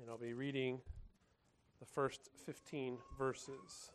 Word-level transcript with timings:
and 0.00 0.10
I'll 0.10 0.18
be 0.18 0.34
reading 0.34 0.80
the 1.80 1.86
first 1.86 2.28
15 2.44 2.98
verses. 3.18 3.90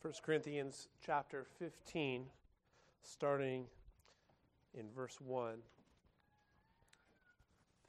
1 0.00 0.12
Corinthians 0.22 0.88
chapter 1.04 1.46
15, 1.58 2.26
starting 3.02 3.66
in 4.72 4.86
verse 4.94 5.20
1. 5.20 5.56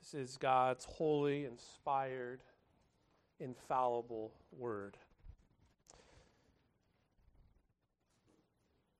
This 0.01 0.13
is 0.13 0.37
God's 0.37 0.85
holy, 0.85 1.45
inspired, 1.45 2.41
infallible 3.39 4.33
word. 4.51 4.97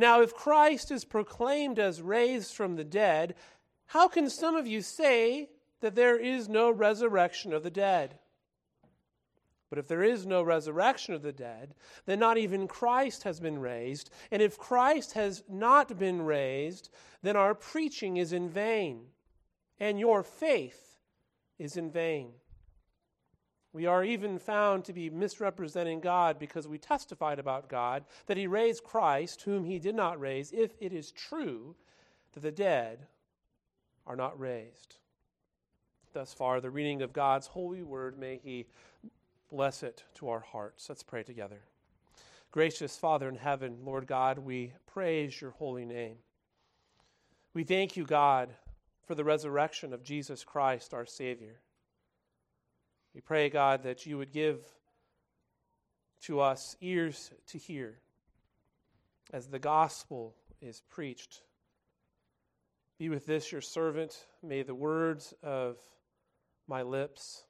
Now, 0.00 0.22
if 0.22 0.32
Christ 0.32 0.90
is 0.90 1.04
proclaimed 1.04 1.78
as 1.78 2.00
raised 2.00 2.54
from 2.54 2.76
the 2.76 2.84
dead, 2.84 3.34
how 3.84 4.08
can 4.08 4.30
some 4.30 4.56
of 4.56 4.66
you 4.66 4.80
say 4.80 5.50
that 5.80 5.94
there 5.94 6.16
is 6.16 6.48
no 6.48 6.70
resurrection 6.70 7.52
of 7.52 7.62
the 7.62 7.70
dead? 7.70 8.18
But 9.68 9.78
if 9.78 9.88
there 9.88 10.02
is 10.02 10.24
no 10.24 10.42
resurrection 10.42 11.12
of 11.12 11.20
the 11.20 11.34
dead, 11.34 11.74
then 12.06 12.18
not 12.18 12.38
even 12.38 12.66
Christ 12.66 13.24
has 13.24 13.40
been 13.40 13.58
raised. 13.58 14.08
And 14.30 14.40
if 14.40 14.56
Christ 14.56 15.12
has 15.12 15.44
not 15.50 15.98
been 15.98 16.22
raised, 16.22 16.88
then 17.20 17.36
our 17.36 17.54
preaching 17.54 18.16
is 18.16 18.32
in 18.32 18.48
vain 18.48 19.02
and 19.78 20.00
your 20.00 20.22
faith 20.22 20.96
is 21.58 21.76
in 21.76 21.90
vain. 21.90 22.32
We 23.72 23.86
are 23.86 24.02
even 24.02 24.38
found 24.38 24.84
to 24.84 24.92
be 24.92 25.10
misrepresenting 25.10 26.00
God 26.00 26.38
because 26.38 26.66
we 26.66 26.78
testified 26.78 27.38
about 27.38 27.68
God 27.68 28.04
that 28.26 28.36
He 28.36 28.46
raised 28.46 28.82
Christ, 28.82 29.42
whom 29.42 29.64
He 29.64 29.78
did 29.78 29.94
not 29.94 30.20
raise, 30.20 30.50
if 30.52 30.72
it 30.80 30.92
is 30.92 31.12
true 31.12 31.76
that 32.32 32.40
the 32.40 32.50
dead 32.50 33.06
are 34.06 34.16
not 34.16 34.38
raised. 34.38 34.96
Thus 36.12 36.34
far, 36.34 36.60
the 36.60 36.70
reading 36.70 37.02
of 37.02 37.12
God's 37.12 37.46
holy 37.46 37.84
word, 37.84 38.18
may 38.18 38.40
He 38.42 38.66
bless 39.48 39.84
it 39.84 40.02
to 40.14 40.28
our 40.28 40.40
hearts. 40.40 40.88
Let's 40.88 41.04
pray 41.04 41.22
together. 41.22 41.60
Gracious 42.50 42.96
Father 42.96 43.28
in 43.28 43.36
heaven, 43.36 43.78
Lord 43.84 44.08
God, 44.08 44.38
we 44.38 44.72
praise 44.86 45.40
your 45.40 45.52
holy 45.52 45.84
name. 45.84 46.16
We 47.54 47.62
thank 47.62 47.96
you, 47.96 48.04
God, 48.04 48.50
for 49.06 49.14
the 49.14 49.24
resurrection 49.24 49.92
of 49.92 50.02
Jesus 50.02 50.42
Christ, 50.42 50.92
our 50.92 51.06
Savior. 51.06 51.60
We 53.14 53.20
pray, 53.20 53.50
God, 53.50 53.82
that 53.82 54.06
you 54.06 54.18
would 54.18 54.32
give 54.32 54.60
to 56.22 56.40
us 56.40 56.76
ears 56.80 57.30
to 57.48 57.58
hear 57.58 57.98
as 59.32 59.48
the 59.48 59.58
gospel 59.58 60.34
is 60.60 60.82
preached. 60.90 61.42
Be 62.98 63.08
with 63.08 63.26
this, 63.26 63.50
your 63.50 63.62
servant. 63.62 64.26
May 64.42 64.62
the 64.62 64.74
words 64.74 65.34
of 65.42 65.78
my 66.68 66.82
lips 66.82 67.44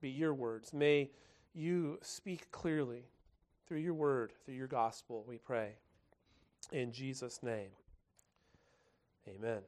be 0.00 0.10
your 0.10 0.34
words. 0.34 0.72
May 0.72 1.10
you 1.54 1.98
speak 2.02 2.50
clearly 2.50 3.04
through 3.66 3.78
your 3.78 3.94
word, 3.94 4.32
through 4.44 4.54
your 4.54 4.66
gospel, 4.66 5.24
we 5.26 5.38
pray. 5.38 5.76
In 6.72 6.92
Jesus' 6.92 7.42
name, 7.42 7.70
amen. 9.28 9.62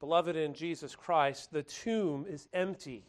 Beloved 0.00 0.36
in 0.36 0.54
Jesus 0.54 0.94
Christ, 0.94 1.52
the 1.52 1.62
tomb 1.62 2.26
is 2.28 2.48
empty. 2.52 3.04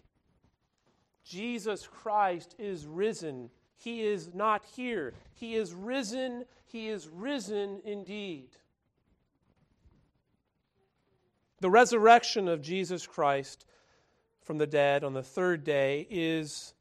Jesus 1.23 1.87
Christ 1.87 2.55
is 2.57 2.85
risen. 2.85 3.49
He 3.75 4.03
is 4.03 4.33
not 4.33 4.63
here. 4.75 5.13
He 5.33 5.55
is 5.55 5.73
risen. 5.73 6.45
He 6.65 6.87
is 6.87 7.07
risen 7.09 7.81
indeed. 7.83 8.49
The 11.59 11.69
resurrection 11.69 12.47
of 12.47 12.61
Jesus 12.61 13.05
Christ 13.05 13.65
from 14.41 14.57
the 14.57 14.67
dead 14.67 15.03
on 15.03 15.13
the 15.13 15.23
third 15.23 15.63
day 15.63 16.07
is 16.09 16.73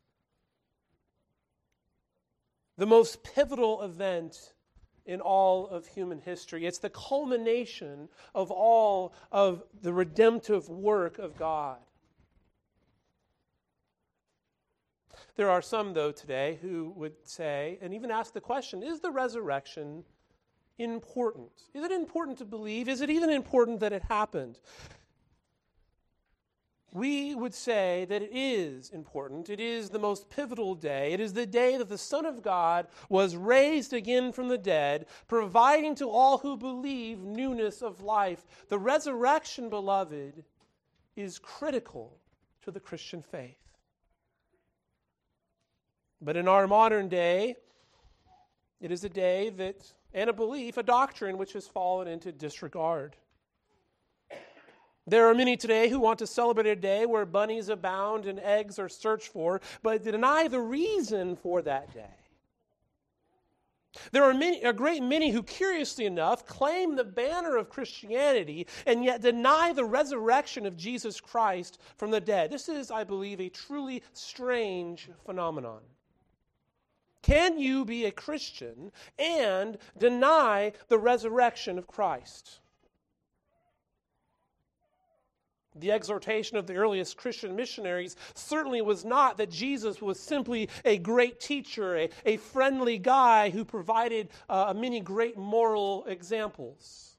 the 2.77 2.87
most 2.87 3.25
pivotal 3.25 3.83
event 3.83 4.53
in 5.07 5.21
all 5.21 5.69
of 5.69 5.87
human 5.87 6.19
history. 6.19 6.67
It's 6.67 6.79
the 6.79 6.91
culmination 6.91 8.09
of 8.35 8.51
all 8.51 9.15
of 9.33 9.63
the 9.83 9.93
redemptive 9.93 10.69
work 10.69 11.19
of 11.19 11.39
God. 11.39 11.79
There 15.37 15.51
are 15.51 15.63
some, 15.63 15.93
though, 15.93 16.13
today 16.13 16.59
who 16.63 16.93
would 16.97 17.15
say, 17.23 17.79
and 17.81 17.93
even 17.93 18.11
ask 18.11 18.33
the 18.33 18.41
question 18.41 18.83
is 18.83 19.01
the 19.01 19.11
resurrection 19.11 20.05
important? 20.79 21.51
Is 21.75 21.85
it 21.85 21.93
important 21.93 22.39
to 22.39 22.45
believe? 22.45 22.89
Is 22.89 23.01
it 23.01 23.11
even 23.11 23.31
important 23.31 23.81
that 23.81 23.93
it 23.93 24.03
happened? 24.03 24.59
We 26.97 27.35
would 27.35 27.53
say 27.53 28.07
that 28.09 28.23
it 28.23 28.31
is 28.33 28.89
important. 28.89 29.51
It 29.51 29.61
is 29.61 29.91
the 29.91 29.99
most 29.99 30.31
pivotal 30.31 30.75
day. 30.75 31.13
It 31.13 31.21
is 31.21 31.35
the 31.35 31.45
day 31.45 31.77
that 31.77 31.91
the 31.91 31.99
Son 31.99 32.25
of 32.25 32.43
God 32.43 32.87
was 33.11 33.37
raised 33.37 33.93
again 33.93 34.33
from 34.33 34.49
the 34.49 34.57
dead, 34.57 35.05
providing 35.29 35.95
to 35.97 36.09
all 36.09 36.39
who 36.39 36.57
believe 36.57 37.19
newness 37.19 37.83
of 37.83 38.01
life. 38.01 38.47
The 38.71 38.79
resurrection, 38.79 39.69
beloved, 39.69 40.43
is 41.17 41.39
critical 41.39 42.19
to 42.63 42.71
the 42.71 42.81
Christian 42.81 43.21
faith. 43.21 43.59
But 46.23 46.39
in 46.39 46.49
our 46.49 46.67
modern 46.67 47.09
day, 47.11 47.57
it 48.81 48.91
is 48.91 49.05
a 49.05 49.11
day 49.11 49.51
that, 49.51 49.93
and 50.15 50.31
a 50.31 50.33
belief, 50.33 50.79
a 50.79 50.83
doctrine 50.83 51.37
which 51.37 51.53
has 51.53 51.67
fallen 51.67 52.09
into 52.09 52.33
disregard. 52.33 53.17
There 55.07 55.29
are 55.29 55.35
many 55.35 55.57
today 55.57 55.89
who 55.89 56.01
want 56.01 56.19
to 56.19 56.27
celebrate 56.27 56.67
a 56.67 56.75
day 56.75 57.07
where 57.07 57.25
bunnies 57.25 57.69
abound 57.69 58.27
and 58.27 58.41
eggs 58.41 58.79
are 58.79 58.89
searched 58.89 59.29
for, 59.29 59.61
but 59.83 60.03
deny 60.03 60.49
the 60.49 60.61
reason 60.61 61.37
for 61.37 61.63
that 61.63 61.95
day. 61.95 62.15
There 64.13 64.25
are 64.25 64.35
many, 64.35 64.63
a 64.63 64.73
great 64.73 65.03
many 65.03 65.31
who, 65.31 65.43
curiously 65.43 66.07
enough, 66.07 66.45
claim 66.45 66.97
the 66.97 67.05
banner 67.05 67.57
of 67.57 67.71
Christianity 67.71 68.67
and 68.85 69.05
yet 69.05 69.23
deny 69.23 69.73
the 69.73 69.85
resurrection 69.85 70.67
of 70.67 70.77
Jesus 70.77 71.21
Christ 71.21 71.81
from 71.97 72.11
the 72.11 72.21
dead. 72.21 72.51
This 72.51 72.69
is, 72.69 72.91
I 72.91 73.05
believe, 73.05 73.41
a 73.41 73.49
truly 73.49 74.03
strange 74.13 75.09
phenomenon. 75.25 75.81
Can 77.23 77.59
you 77.59 77.85
be 77.85 78.05
a 78.05 78.13
Christian 78.13 78.93
and 79.19 79.79
deny 79.99 80.73
the 80.89 80.99
resurrection 80.99 81.79
of 81.79 81.87
Christ? 81.87 82.61
The 85.79 85.93
exhortation 85.93 86.57
of 86.57 86.67
the 86.67 86.77
earliest 86.77 87.17
Christian 87.17 87.55
missionaries 87.55 88.17
certainly 88.35 88.81
was 88.81 89.05
not 89.05 89.37
that 89.37 89.51
Jesus 89.51 90.01
was 90.01 90.19
simply 90.19 90.69
a 90.85 90.99
great 90.99 91.39
teacher, 91.39 91.97
a, 91.97 92.11
a 92.25 92.37
friendly 92.39 92.99
guy 92.99 93.51
who 93.51 93.65
provided 93.65 94.31
uh, 94.49 94.73
many 94.75 95.01
great 95.01 95.37
moral 95.37 96.05
examples. 96.07 97.17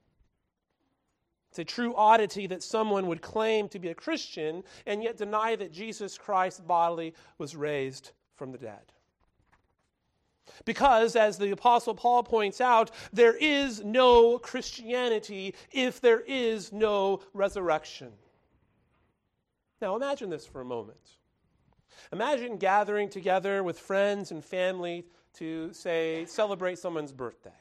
It's 1.49 1.59
a 1.59 1.65
true 1.65 1.95
oddity 1.95 2.47
that 2.47 2.61
someone 2.61 3.07
would 3.07 3.21
claim 3.21 3.67
to 3.69 3.79
be 3.79 3.89
a 3.89 3.95
Christian 3.95 4.63
and 4.85 5.01
yet 5.01 5.17
deny 5.17 5.55
that 5.55 5.71
Jesus 5.71 6.17
Christ 6.17 6.67
bodily 6.67 7.15
was 7.37 7.55
raised 7.55 8.11
from 8.35 8.51
the 8.51 8.59
dead. 8.59 8.91
Because, 10.65 11.15
as 11.15 11.37
the 11.37 11.51
Apostle 11.51 11.95
Paul 11.95 12.23
points 12.23 12.61
out, 12.61 12.91
there 13.11 13.35
is 13.35 13.83
no 13.83 14.37
Christianity 14.37 15.55
if 15.71 15.99
there 15.99 16.21
is 16.21 16.71
no 16.71 17.21
resurrection. 17.33 18.11
Now 19.81 19.95
imagine 19.95 20.29
this 20.29 20.45
for 20.45 20.61
a 20.61 20.65
moment. 20.65 21.17
Imagine 22.11 22.57
gathering 22.57 23.09
together 23.09 23.63
with 23.63 23.79
friends 23.79 24.31
and 24.31 24.43
family 24.43 25.05
to, 25.35 25.71
say, 25.73 26.25
celebrate 26.25 26.79
someone's 26.79 27.11
birthday. 27.11 27.51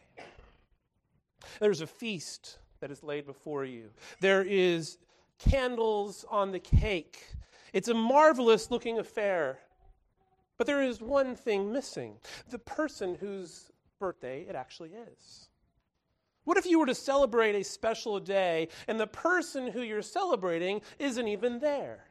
There's 1.60 1.80
a 1.80 1.86
feast 1.86 2.58
that 2.80 2.90
is 2.90 3.02
laid 3.02 3.26
before 3.26 3.64
you, 3.64 3.90
there 4.20 4.42
is 4.42 4.98
candles 5.38 6.24
on 6.30 6.52
the 6.52 6.58
cake. 6.58 7.26
It's 7.72 7.88
a 7.88 7.94
marvelous 7.94 8.70
looking 8.70 8.98
affair. 8.98 9.58
But 10.58 10.66
there 10.66 10.82
is 10.82 11.00
one 11.00 11.36
thing 11.36 11.70
missing 11.70 12.16
the 12.48 12.58
person 12.58 13.14
whose 13.14 13.70
birthday 13.98 14.46
it 14.48 14.54
actually 14.54 14.92
is. 14.92 15.48
What 16.44 16.56
if 16.56 16.64
you 16.64 16.78
were 16.78 16.86
to 16.86 16.94
celebrate 16.94 17.54
a 17.54 17.64
special 17.64 18.18
day 18.20 18.68
and 18.86 18.98
the 18.98 19.06
person 19.06 19.66
who 19.66 19.82
you're 19.82 20.00
celebrating 20.00 20.80
isn't 20.98 21.28
even 21.28 21.58
there? 21.58 22.05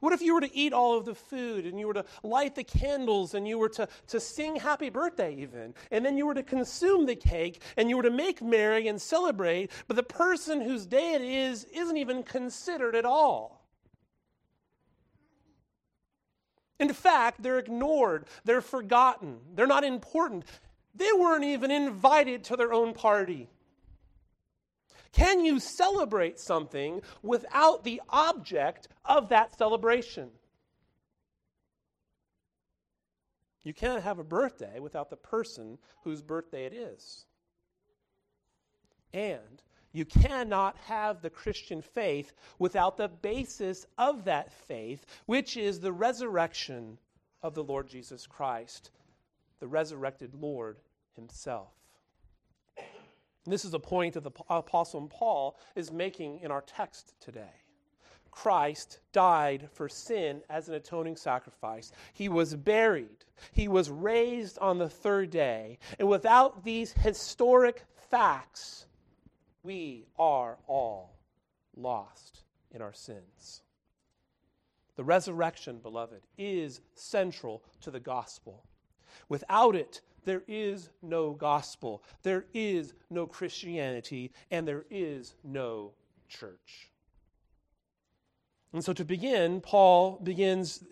What 0.00 0.12
if 0.12 0.20
you 0.20 0.34
were 0.34 0.40
to 0.40 0.56
eat 0.56 0.72
all 0.72 0.96
of 0.96 1.04
the 1.04 1.14
food 1.14 1.66
and 1.66 1.78
you 1.78 1.86
were 1.86 1.94
to 1.94 2.04
light 2.22 2.54
the 2.54 2.64
candles 2.64 3.34
and 3.34 3.46
you 3.46 3.58
were 3.58 3.68
to, 3.70 3.88
to 4.08 4.20
sing 4.20 4.56
happy 4.56 4.90
birthday, 4.90 5.34
even, 5.36 5.74
and 5.90 6.04
then 6.04 6.16
you 6.16 6.26
were 6.26 6.34
to 6.34 6.42
consume 6.42 7.06
the 7.06 7.16
cake 7.16 7.62
and 7.76 7.88
you 7.88 7.96
were 7.96 8.02
to 8.02 8.10
make 8.10 8.42
merry 8.42 8.88
and 8.88 9.00
celebrate, 9.00 9.70
but 9.86 9.96
the 9.96 10.02
person 10.02 10.60
whose 10.60 10.86
day 10.86 11.14
it 11.14 11.22
is 11.22 11.64
isn't 11.64 11.96
even 11.96 12.22
considered 12.22 12.94
at 12.94 13.04
all? 13.04 13.66
In 16.78 16.92
fact, 16.92 17.42
they're 17.42 17.58
ignored, 17.58 18.26
they're 18.44 18.60
forgotten, 18.60 19.38
they're 19.54 19.66
not 19.66 19.84
important. 19.84 20.44
They 20.94 21.10
weren't 21.18 21.44
even 21.44 21.70
invited 21.70 22.44
to 22.44 22.56
their 22.56 22.72
own 22.72 22.92
party. 22.92 23.48
Can 25.16 25.42
you 25.46 25.58
celebrate 25.58 26.38
something 26.38 27.00
without 27.22 27.84
the 27.84 28.02
object 28.10 28.88
of 29.06 29.30
that 29.30 29.56
celebration? 29.56 30.28
You 33.64 33.72
can't 33.72 34.02
have 34.02 34.18
a 34.18 34.24
birthday 34.24 34.78
without 34.78 35.08
the 35.08 35.16
person 35.16 35.78
whose 36.04 36.20
birthday 36.20 36.66
it 36.66 36.74
is. 36.74 37.24
And 39.14 39.62
you 39.90 40.04
cannot 40.04 40.76
have 40.84 41.22
the 41.22 41.30
Christian 41.30 41.80
faith 41.80 42.34
without 42.58 42.98
the 42.98 43.08
basis 43.08 43.86
of 43.96 44.26
that 44.26 44.52
faith, 44.52 45.06
which 45.24 45.56
is 45.56 45.80
the 45.80 45.92
resurrection 45.92 46.98
of 47.42 47.54
the 47.54 47.64
Lord 47.64 47.88
Jesus 47.88 48.26
Christ, 48.26 48.90
the 49.60 49.66
resurrected 49.66 50.34
Lord 50.34 50.76
himself. 51.14 51.72
And 53.46 53.52
this 53.52 53.64
is 53.64 53.74
a 53.74 53.78
point 53.78 54.14
that 54.14 54.24
the 54.24 54.32
Apostle 54.50 55.06
Paul 55.06 55.56
is 55.76 55.92
making 55.92 56.40
in 56.40 56.50
our 56.50 56.62
text 56.62 57.14
today. 57.20 57.62
Christ 58.32 58.98
died 59.12 59.68
for 59.72 59.88
sin 59.88 60.42
as 60.50 60.68
an 60.68 60.74
atoning 60.74 61.16
sacrifice. 61.16 61.92
He 62.12 62.28
was 62.28 62.56
buried. 62.56 63.24
He 63.52 63.68
was 63.68 63.88
raised 63.88 64.58
on 64.58 64.78
the 64.78 64.90
third 64.90 65.30
day. 65.30 65.78
And 65.98 66.08
without 66.08 66.64
these 66.64 66.92
historic 66.92 67.84
facts, 68.10 68.86
we 69.62 70.06
are 70.18 70.58
all 70.66 71.14
lost 71.76 72.42
in 72.72 72.82
our 72.82 72.92
sins. 72.92 73.62
The 74.96 75.04
resurrection, 75.04 75.78
beloved, 75.78 76.22
is 76.36 76.80
central 76.94 77.62
to 77.82 77.92
the 77.92 78.00
gospel. 78.00 78.64
Without 79.28 79.76
it, 79.76 80.00
there 80.26 80.42
is 80.46 80.90
no 81.00 81.32
gospel, 81.32 82.02
there 82.22 82.44
is 82.52 82.92
no 83.08 83.26
Christianity, 83.26 84.32
and 84.50 84.68
there 84.68 84.84
is 84.90 85.34
no 85.42 85.92
church. 86.28 86.90
And 88.74 88.84
so, 88.84 88.92
to 88.92 89.04
begin, 89.04 89.62
Paul 89.62 90.20
begins 90.22 90.84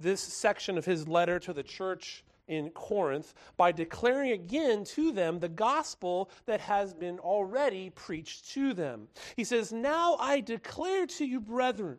this 0.00 0.20
section 0.20 0.76
of 0.76 0.84
his 0.84 1.06
letter 1.06 1.38
to 1.38 1.52
the 1.52 1.62
church 1.62 2.24
in 2.48 2.70
Corinth 2.70 3.34
by 3.56 3.70
declaring 3.70 4.32
again 4.32 4.82
to 4.84 5.12
them 5.12 5.38
the 5.38 5.48
gospel 5.48 6.30
that 6.46 6.60
has 6.60 6.92
been 6.92 7.18
already 7.20 7.90
preached 7.90 8.50
to 8.52 8.74
them. 8.74 9.06
He 9.36 9.44
says, 9.44 9.72
Now 9.72 10.16
I 10.18 10.40
declare 10.40 11.06
to 11.06 11.24
you, 11.24 11.40
brethren, 11.40 11.98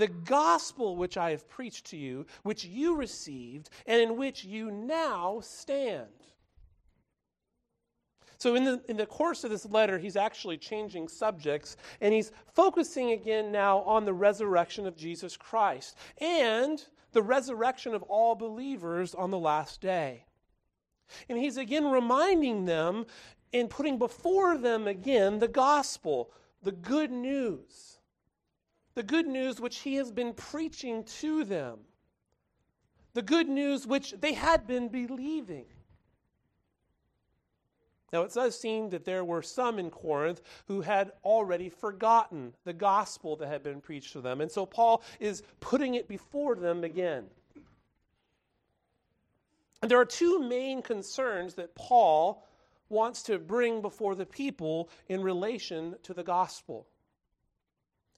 the 0.00 0.08
gospel 0.08 0.96
which 0.96 1.16
I 1.16 1.30
have 1.30 1.48
preached 1.48 1.86
to 1.90 1.96
you, 1.96 2.26
which 2.42 2.64
you 2.64 2.96
received, 2.96 3.68
and 3.86 4.00
in 4.00 4.16
which 4.16 4.44
you 4.44 4.70
now 4.70 5.40
stand. 5.42 6.08
So, 8.38 8.54
in 8.54 8.64
the, 8.64 8.80
in 8.88 8.96
the 8.96 9.04
course 9.04 9.44
of 9.44 9.50
this 9.50 9.66
letter, 9.66 9.98
he's 9.98 10.16
actually 10.16 10.56
changing 10.56 11.08
subjects 11.08 11.76
and 12.00 12.14
he's 12.14 12.32
focusing 12.54 13.12
again 13.12 13.52
now 13.52 13.80
on 13.80 14.06
the 14.06 14.14
resurrection 14.14 14.86
of 14.86 14.96
Jesus 14.96 15.36
Christ 15.36 15.98
and 16.18 16.82
the 17.12 17.22
resurrection 17.22 17.94
of 17.94 18.02
all 18.04 18.34
believers 18.34 19.14
on 19.14 19.30
the 19.30 19.38
last 19.38 19.82
day. 19.82 20.24
And 21.28 21.36
he's 21.36 21.58
again 21.58 21.90
reminding 21.90 22.64
them 22.64 23.04
and 23.52 23.68
putting 23.68 23.98
before 23.98 24.56
them 24.56 24.86
again 24.86 25.40
the 25.40 25.48
gospel, 25.48 26.30
the 26.62 26.72
good 26.72 27.10
news 27.10 27.99
the 29.00 29.06
good 29.06 29.26
news 29.26 29.58
which 29.58 29.78
he 29.78 29.94
has 29.94 30.12
been 30.12 30.34
preaching 30.34 31.02
to 31.04 31.42
them, 31.42 31.78
the 33.14 33.22
good 33.22 33.48
news 33.48 33.86
which 33.86 34.12
they 34.20 34.34
had 34.34 34.66
been 34.66 34.88
believing. 34.88 35.64
Now, 38.12 38.24
it 38.24 38.34
does 38.34 38.60
seem 38.60 38.90
that 38.90 39.06
there 39.06 39.24
were 39.24 39.40
some 39.40 39.78
in 39.78 39.88
Corinth 39.88 40.42
who 40.68 40.82
had 40.82 41.12
already 41.24 41.70
forgotten 41.70 42.52
the 42.64 42.74
gospel 42.74 43.36
that 43.36 43.48
had 43.48 43.62
been 43.62 43.80
preached 43.80 44.12
to 44.12 44.20
them. 44.20 44.42
And 44.42 44.52
so 44.52 44.66
Paul 44.66 45.02
is 45.18 45.44
putting 45.60 45.94
it 45.94 46.06
before 46.06 46.54
them 46.54 46.84
again. 46.84 47.24
And 49.80 49.90
there 49.90 49.98
are 49.98 50.04
two 50.04 50.40
main 50.46 50.82
concerns 50.82 51.54
that 51.54 51.74
Paul 51.74 52.44
wants 52.90 53.22
to 53.22 53.38
bring 53.38 53.80
before 53.80 54.14
the 54.14 54.26
people 54.26 54.90
in 55.08 55.22
relation 55.22 55.94
to 56.02 56.12
the 56.12 56.22
gospel. 56.22 56.86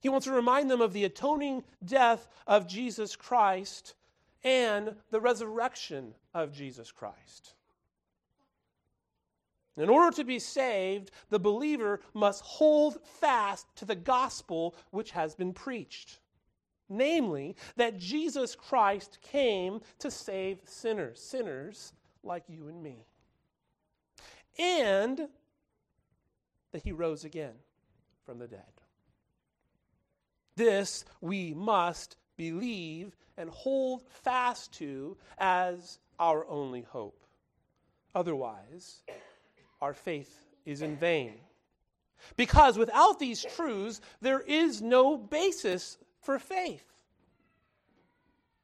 He 0.02 0.08
wants 0.08 0.26
to 0.26 0.32
remind 0.32 0.68
them 0.68 0.80
of 0.80 0.92
the 0.92 1.04
atoning 1.04 1.62
death 1.84 2.28
of 2.48 2.66
Jesus 2.66 3.14
Christ 3.14 3.94
and 4.42 4.96
the 5.12 5.20
resurrection 5.20 6.12
of 6.34 6.52
Jesus 6.52 6.90
Christ. 6.90 7.54
In 9.76 9.88
order 9.88 10.14
to 10.16 10.24
be 10.24 10.40
saved, 10.40 11.12
the 11.30 11.38
believer 11.38 12.00
must 12.14 12.42
hold 12.42 12.98
fast 13.20 13.66
to 13.76 13.84
the 13.84 13.94
gospel 13.94 14.74
which 14.90 15.12
has 15.12 15.36
been 15.36 15.52
preached. 15.52 16.18
Namely, 16.88 17.54
that 17.76 17.96
Jesus 17.96 18.56
Christ 18.56 19.18
came 19.22 19.80
to 20.00 20.10
save 20.10 20.58
sinners, 20.64 21.20
sinners 21.22 21.92
like 22.24 22.42
you 22.48 22.66
and 22.66 22.82
me. 22.82 23.06
And 24.58 25.28
that 26.72 26.82
he 26.82 26.90
rose 26.90 27.24
again 27.24 27.54
from 28.26 28.40
the 28.40 28.48
dead. 28.48 28.81
This 30.56 31.04
we 31.20 31.54
must 31.54 32.16
believe 32.36 33.16
and 33.36 33.48
hold 33.50 34.02
fast 34.08 34.72
to 34.74 35.16
as 35.38 35.98
our 36.18 36.46
only 36.48 36.82
hope. 36.82 37.18
Otherwise, 38.14 39.02
our 39.80 39.94
faith 39.94 40.46
is 40.66 40.82
in 40.82 40.96
vain. 40.96 41.34
Because 42.36 42.78
without 42.78 43.18
these 43.18 43.44
truths, 43.44 44.00
there 44.20 44.40
is 44.40 44.80
no 44.80 45.16
basis 45.16 45.98
for 46.20 46.38
faith. 46.38 46.84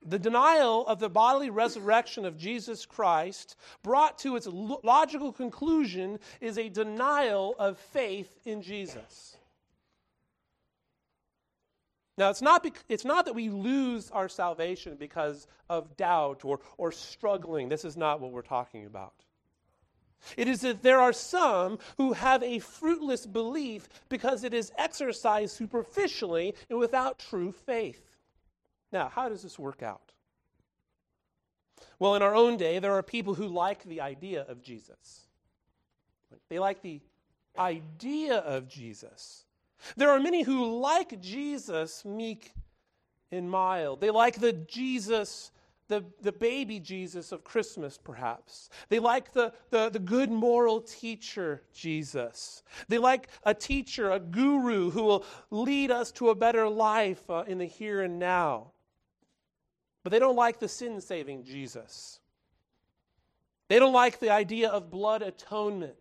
The 0.05 0.19
denial 0.19 0.87
of 0.87 1.01
the 1.01 1.09
bodily 1.09 1.51
resurrection 1.51 2.25
of 2.25 2.39
Jesus 2.39 2.87
Christ, 2.87 3.57
brought 3.83 4.19
to 4.19 4.37
its 4.37 4.47
logical 4.47 5.33
conclusion, 5.33 6.21
is 6.41 6.57
a 6.57 6.69
denial 6.69 7.57
of 7.59 7.79
faith 7.79 8.39
in 8.45 8.63
Jesus. 8.63 9.38
Now, 12.19 12.31
it's 12.31 12.43
not, 12.43 12.65
bec- 12.65 12.85
it's 12.89 13.05
not 13.05 13.27
that 13.27 13.35
we 13.35 13.49
lose 13.49 14.11
our 14.11 14.29
salvation 14.29 14.97
because 14.99 15.47
of 15.71 15.97
doubt 15.97 16.45
or, 16.45 16.59
or 16.77 16.91
struggling. 16.91 17.69
This 17.69 17.85
is 17.85 17.97
not 17.97 18.21
what 18.21 18.33
we're 18.33 18.43
talking 18.43 18.87
about. 18.87 19.15
It 20.37 20.49
is 20.49 20.63
that 20.63 20.83
there 20.83 21.01
are 21.01 21.13
some 21.13 21.79
who 21.97 22.15
have 22.15 22.43
a 22.43 22.59
fruitless 22.59 23.25
belief 23.25 23.89
because 24.09 24.43
it 24.43 24.53
is 24.53 24.73
exercised 24.77 25.57
superficially 25.57 26.57
and 26.69 26.81
without 26.81 27.21
true 27.21 27.53
faith. 27.53 28.17
Now, 28.91 29.09
how 29.09 29.29
does 29.29 29.45
this 29.45 29.57
work 29.57 29.81
out? 29.85 30.11
Well, 32.01 32.17
in 32.17 32.23
our 32.23 32.35
own 32.35 32.57
day, 32.57 32.81
there 32.81 32.95
are 32.95 33.03
people 33.05 33.35
who 33.35 33.47
like 33.47 33.85
the 33.85 34.01
idea 34.01 34.43
of 34.43 34.61
Jesus. 34.61 35.29
They 36.49 36.59
like 36.59 36.83
the 36.83 37.01
idea 37.57 38.39
of 38.39 38.69
Jesus. 38.69 39.45
There 39.97 40.11
are 40.11 40.21
many 40.21 40.43
who 40.43 40.81
like 40.81 41.21
Jesus 41.21 42.05
meek 42.05 42.53
and 43.31 43.51
mild. 43.51 44.01
They 44.01 44.11
like 44.11 44.41
the 44.41 44.53
Jesus 44.53 45.51
the, 45.89 46.05
the 46.21 46.33
baby 46.33 46.79
Jesus 46.79 47.33
of 47.33 47.45
Christmas, 47.45 47.99
perhaps. 47.99 48.69
They 48.91 48.99
like 48.99 49.33
the, 49.33 49.53
the, 49.71 49.89
the 49.89 49.99
good 49.99 50.31
moral 50.31 50.83
teacher 50.83 51.63
Jesus. 51.73 52.63
They 52.89 52.99
like 52.99 53.29
a 53.43 53.55
teacher, 53.55 54.11
a 54.11 54.21
guru 54.21 54.91
who 54.91 55.03
will 55.03 55.25
lead 55.51 55.91
us 55.91 56.13
to 56.13 56.29
a 56.29 56.35
better 56.35 56.69
life 56.69 57.29
uh, 57.31 57.45
in 57.47 57.59
the 57.59 57.65
here 57.65 58.03
and 58.03 58.19
now. 58.19 58.73
But 60.05 60.11
they 60.11 60.19
don't 60.19 60.37
like 60.37 60.61
the 60.61 60.69
sin 60.69 61.01
saving 61.01 61.45
Jesus. 61.45 62.21
They 63.69 63.79
don't 63.79 63.93
like 63.93 64.21
the 64.21 64.31
idea 64.31 64.69
of 64.69 64.91
blood 64.91 65.23
atonement. 65.23 65.97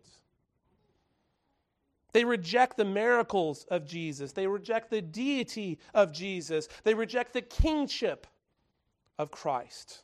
They 2.12 2.24
reject 2.24 2.76
the 2.76 2.84
miracles 2.84 3.66
of 3.70 3.86
Jesus. 3.86 4.32
They 4.32 4.46
reject 4.46 4.90
the 4.90 5.02
deity 5.02 5.78
of 5.94 6.12
Jesus. 6.12 6.68
They 6.84 6.94
reject 6.94 7.32
the 7.32 7.42
kingship 7.42 8.26
of 9.18 9.30
Christ. 9.30 10.02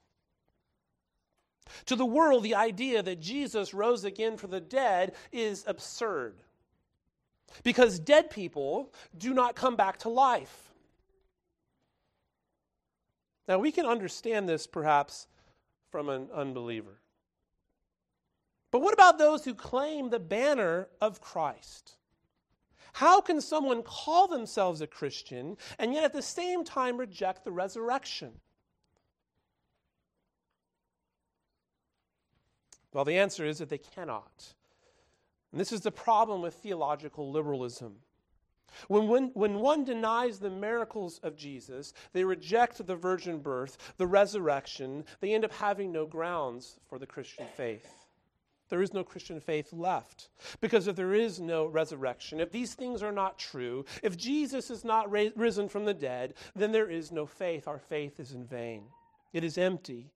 To 1.87 1.97
the 1.97 2.05
world, 2.05 2.43
the 2.43 2.55
idea 2.55 3.03
that 3.03 3.21
Jesus 3.21 3.73
rose 3.73 4.05
again 4.05 4.37
from 4.37 4.51
the 4.51 4.61
dead 4.61 5.15
is 5.33 5.65
absurd. 5.67 6.37
Because 7.63 7.99
dead 7.99 8.31
people 8.31 8.93
do 9.17 9.33
not 9.33 9.55
come 9.55 9.77
back 9.77 9.99
to 9.99 10.09
life. 10.09 10.73
Now, 13.47 13.59
we 13.59 13.73
can 13.73 13.87
understand 13.87 14.49
this 14.49 14.67
perhaps 14.67 15.27
from 15.91 16.09
an 16.09 16.29
unbeliever. 16.35 16.99
But 18.75 18.83
what 18.83 18.93
about 18.93 19.19
those 19.19 19.45
who 19.45 19.55
claim 19.55 20.11
the 20.11 20.19
banner 20.19 20.89
of 21.01 21.21
Christ? 21.21 21.93
How 22.95 23.21
can 23.21 23.41
someone 23.41 23.85
call 23.85 24.27
themselves 24.27 24.81
a 24.81 24.89
Christian 24.89 25.59
and 25.79 25.95
yet 25.95 26.03
at 26.03 26.13
the 26.13 26.21
same 26.21 26.65
time 26.65 26.97
reject 26.97 27.45
the 27.45 27.53
resurrection? 27.53 28.33
Well, 32.93 33.05
the 33.05 33.17
answer 33.17 33.47
is 33.47 33.59
that 33.59 33.69
they 33.69 33.79
cannot. 33.79 34.55
And 35.53 35.61
this 35.61 35.71
is 35.71 35.83
the 35.83 35.93
problem 35.93 36.43
with 36.43 36.55
theological 36.55 37.31
liberalism. 37.31 37.99
When, 38.89 39.07
when, 39.07 39.31
when 39.35 39.61
one 39.61 39.85
denies 39.85 40.41
the 40.41 40.51
miracles 40.51 41.21
of 41.23 41.37
Jesus, 41.37 41.93
they 42.13 42.25
reject 42.25 42.85
the 42.85 42.97
virgin 42.97 43.39
birth, 43.39 43.95
the 43.99 44.09
resurrection, 44.09 45.05
they 45.21 45.33
end 45.33 45.45
up 45.45 45.53
having 45.53 45.93
no 45.93 46.07
grounds 46.07 46.81
for 46.89 46.99
the 46.99 47.07
Christian 47.07 47.47
faith. 47.57 48.04
There 48.75 48.83
is 48.83 48.93
no 48.93 49.05
Christian 49.05 49.39
faith 49.39 49.73
left. 49.73 50.31
Because 50.61 50.89
if 50.89 50.97
there 50.97 51.15
is 51.15 51.39
no 51.39 51.67
resurrection, 51.67 52.41
if 52.41 52.51
these 52.51 52.75
things 52.75 53.05
are 53.05 53.13
not 53.13 53.39
true, 53.39 53.85
if 54.03 54.17
Jesus 54.17 54.69
is 54.69 54.85
not 54.85 55.09
ra- 55.13 55.29
risen 55.37 55.69
from 55.69 55.85
the 55.85 55.95
dead, 55.95 56.35
then 56.57 56.73
there 56.73 56.91
is 56.91 57.13
no 57.13 57.25
faith. 57.25 57.69
Our 57.69 57.79
faith 57.79 58.19
is 58.19 58.33
in 58.33 58.45
vain, 58.45 58.83
it 59.33 59.45
is 59.45 59.59
empty 59.59 60.11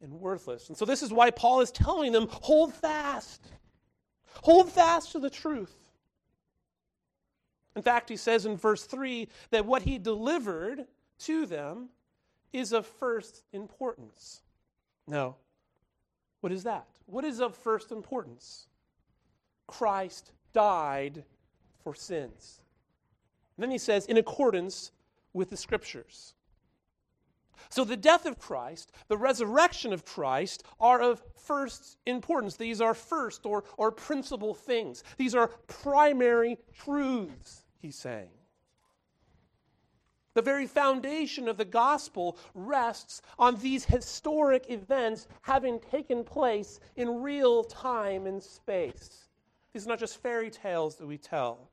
and 0.00 0.14
worthless. 0.14 0.68
And 0.70 0.78
so, 0.78 0.86
this 0.86 1.02
is 1.02 1.12
why 1.12 1.30
Paul 1.30 1.60
is 1.60 1.70
telling 1.70 2.10
them 2.10 2.26
hold 2.30 2.72
fast. 2.72 3.42
Hold 4.44 4.72
fast 4.72 5.12
to 5.12 5.18
the 5.18 5.28
truth. 5.28 5.76
In 7.74 7.82
fact, 7.82 8.08
he 8.08 8.16
says 8.16 8.46
in 8.46 8.56
verse 8.56 8.84
3 8.84 9.28
that 9.50 9.66
what 9.66 9.82
he 9.82 9.98
delivered 9.98 10.86
to 11.24 11.44
them 11.44 11.90
is 12.54 12.72
of 12.72 12.86
first 12.86 13.42
importance. 13.52 14.40
Now, 15.06 15.36
what 16.40 16.50
is 16.50 16.62
that? 16.62 16.95
What 17.06 17.24
is 17.24 17.40
of 17.40 17.54
first 17.54 17.92
importance? 17.92 18.66
Christ 19.66 20.32
died 20.52 21.24
for 21.82 21.94
sins. 21.94 22.60
And 23.56 23.62
then 23.62 23.70
he 23.70 23.78
says, 23.78 24.06
in 24.06 24.16
accordance 24.16 24.92
with 25.32 25.50
the 25.50 25.56
scriptures. 25.56 26.34
So 27.68 27.84
the 27.84 27.96
death 27.96 28.26
of 28.26 28.38
Christ, 28.38 28.92
the 29.08 29.16
resurrection 29.16 29.92
of 29.92 30.04
Christ 30.04 30.62
are 30.78 31.00
of 31.00 31.22
first 31.34 31.98
importance. 32.06 32.56
These 32.56 32.80
are 32.80 32.94
first 32.94 33.46
or, 33.46 33.64
or 33.76 33.90
principal 33.90 34.54
things. 34.54 35.02
These 35.16 35.34
are 35.34 35.48
primary 35.66 36.58
truths, 36.74 37.64
he's 37.80 37.96
saying. 37.96 38.28
The 40.36 40.42
very 40.42 40.66
foundation 40.66 41.48
of 41.48 41.56
the 41.56 41.64
gospel 41.64 42.36
rests 42.52 43.22
on 43.38 43.56
these 43.56 43.86
historic 43.86 44.66
events 44.68 45.28
having 45.40 45.80
taken 45.80 46.24
place 46.24 46.78
in 46.94 47.22
real 47.22 47.64
time 47.64 48.26
and 48.26 48.42
space. 48.42 49.28
These 49.72 49.86
are 49.86 49.88
not 49.88 49.98
just 49.98 50.20
fairy 50.22 50.50
tales 50.50 50.96
that 50.96 51.06
we 51.06 51.16
tell. 51.16 51.70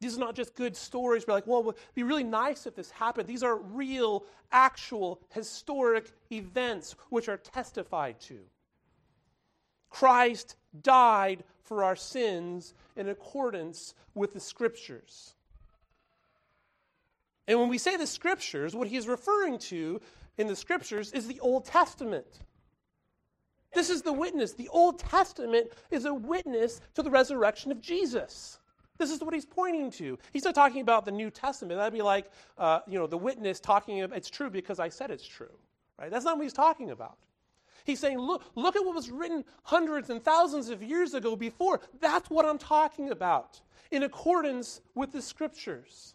These 0.00 0.16
are 0.16 0.20
not 0.20 0.34
just 0.34 0.56
good 0.56 0.76
stories. 0.76 1.28
We're 1.28 1.34
like, 1.34 1.46
well, 1.46 1.60
it 1.60 1.66
would 1.66 1.76
be 1.94 2.02
really 2.02 2.24
nice 2.24 2.66
if 2.66 2.74
this 2.74 2.90
happened. 2.90 3.28
These 3.28 3.44
are 3.44 3.54
real, 3.56 4.24
actual, 4.50 5.20
historic 5.32 6.10
events 6.32 6.96
which 7.10 7.28
are 7.28 7.36
testified 7.36 8.18
to. 8.22 8.40
Christ 9.90 10.56
died 10.82 11.44
for 11.62 11.84
our 11.84 11.94
sins 11.94 12.74
in 12.96 13.10
accordance 13.10 13.94
with 14.16 14.32
the 14.32 14.40
Scriptures. 14.40 15.36
And 17.48 17.58
when 17.58 17.68
we 17.68 17.78
say 17.78 17.96
the 17.96 18.06
Scriptures, 18.06 18.74
what 18.74 18.88
he's 18.88 19.08
referring 19.08 19.58
to 19.58 20.00
in 20.38 20.46
the 20.46 20.56
Scriptures 20.56 21.12
is 21.12 21.26
the 21.26 21.40
Old 21.40 21.64
Testament. 21.64 22.40
This 23.74 23.90
is 23.90 24.02
the 24.02 24.12
witness. 24.12 24.52
The 24.52 24.68
Old 24.68 24.98
Testament 24.98 25.68
is 25.90 26.04
a 26.04 26.14
witness 26.14 26.80
to 26.94 27.02
the 27.02 27.10
resurrection 27.10 27.72
of 27.72 27.80
Jesus. 27.80 28.58
This 28.98 29.10
is 29.10 29.20
what 29.20 29.34
he's 29.34 29.46
pointing 29.46 29.90
to. 29.92 30.18
He's 30.32 30.44
not 30.44 30.54
talking 30.54 30.82
about 30.82 31.04
the 31.04 31.10
New 31.10 31.30
Testament. 31.30 31.78
That'd 31.78 31.92
be 31.92 32.02
like, 32.02 32.30
uh, 32.58 32.80
you 32.86 32.98
know, 32.98 33.06
the 33.06 33.18
witness 33.18 33.58
talking 33.58 34.02
about 34.02 34.16
it's 34.16 34.30
true 34.30 34.50
because 34.50 34.78
I 34.78 34.88
said 34.88 35.10
it's 35.10 35.26
true. 35.26 35.50
Right? 35.98 36.10
That's 36.10 36.24
not 36.24 36.36
what 36.36 36.42
he's 36.44 36.52
talking 36.52 36.90
about. 36.90 37.16
He's 37.84 37.98
saying, 37.98 38.18
look, 38.18 38.44
look 38.54 38.76
at 38.76 38.84
what 38.84 38.94
was 38.94 39.10
written 39.10 39.44
hundreds 39.64 40.10
and 40.10 40.22
thousands 40.22 40.68
of 40.68 40.82
years 40.82 41.14
ago 41.14 41.34
before. 41.34 41.80
That's 42.00 42.30
what 42.30 42.44
I'm 42.44 42.58
talking 42.58 43.10
about, 43.10 43.60
in 43.90 44.04
accordance 44.04 44.80
with 44.94 45.12
the 45.12 45.22
scriptures. 45.22 46.14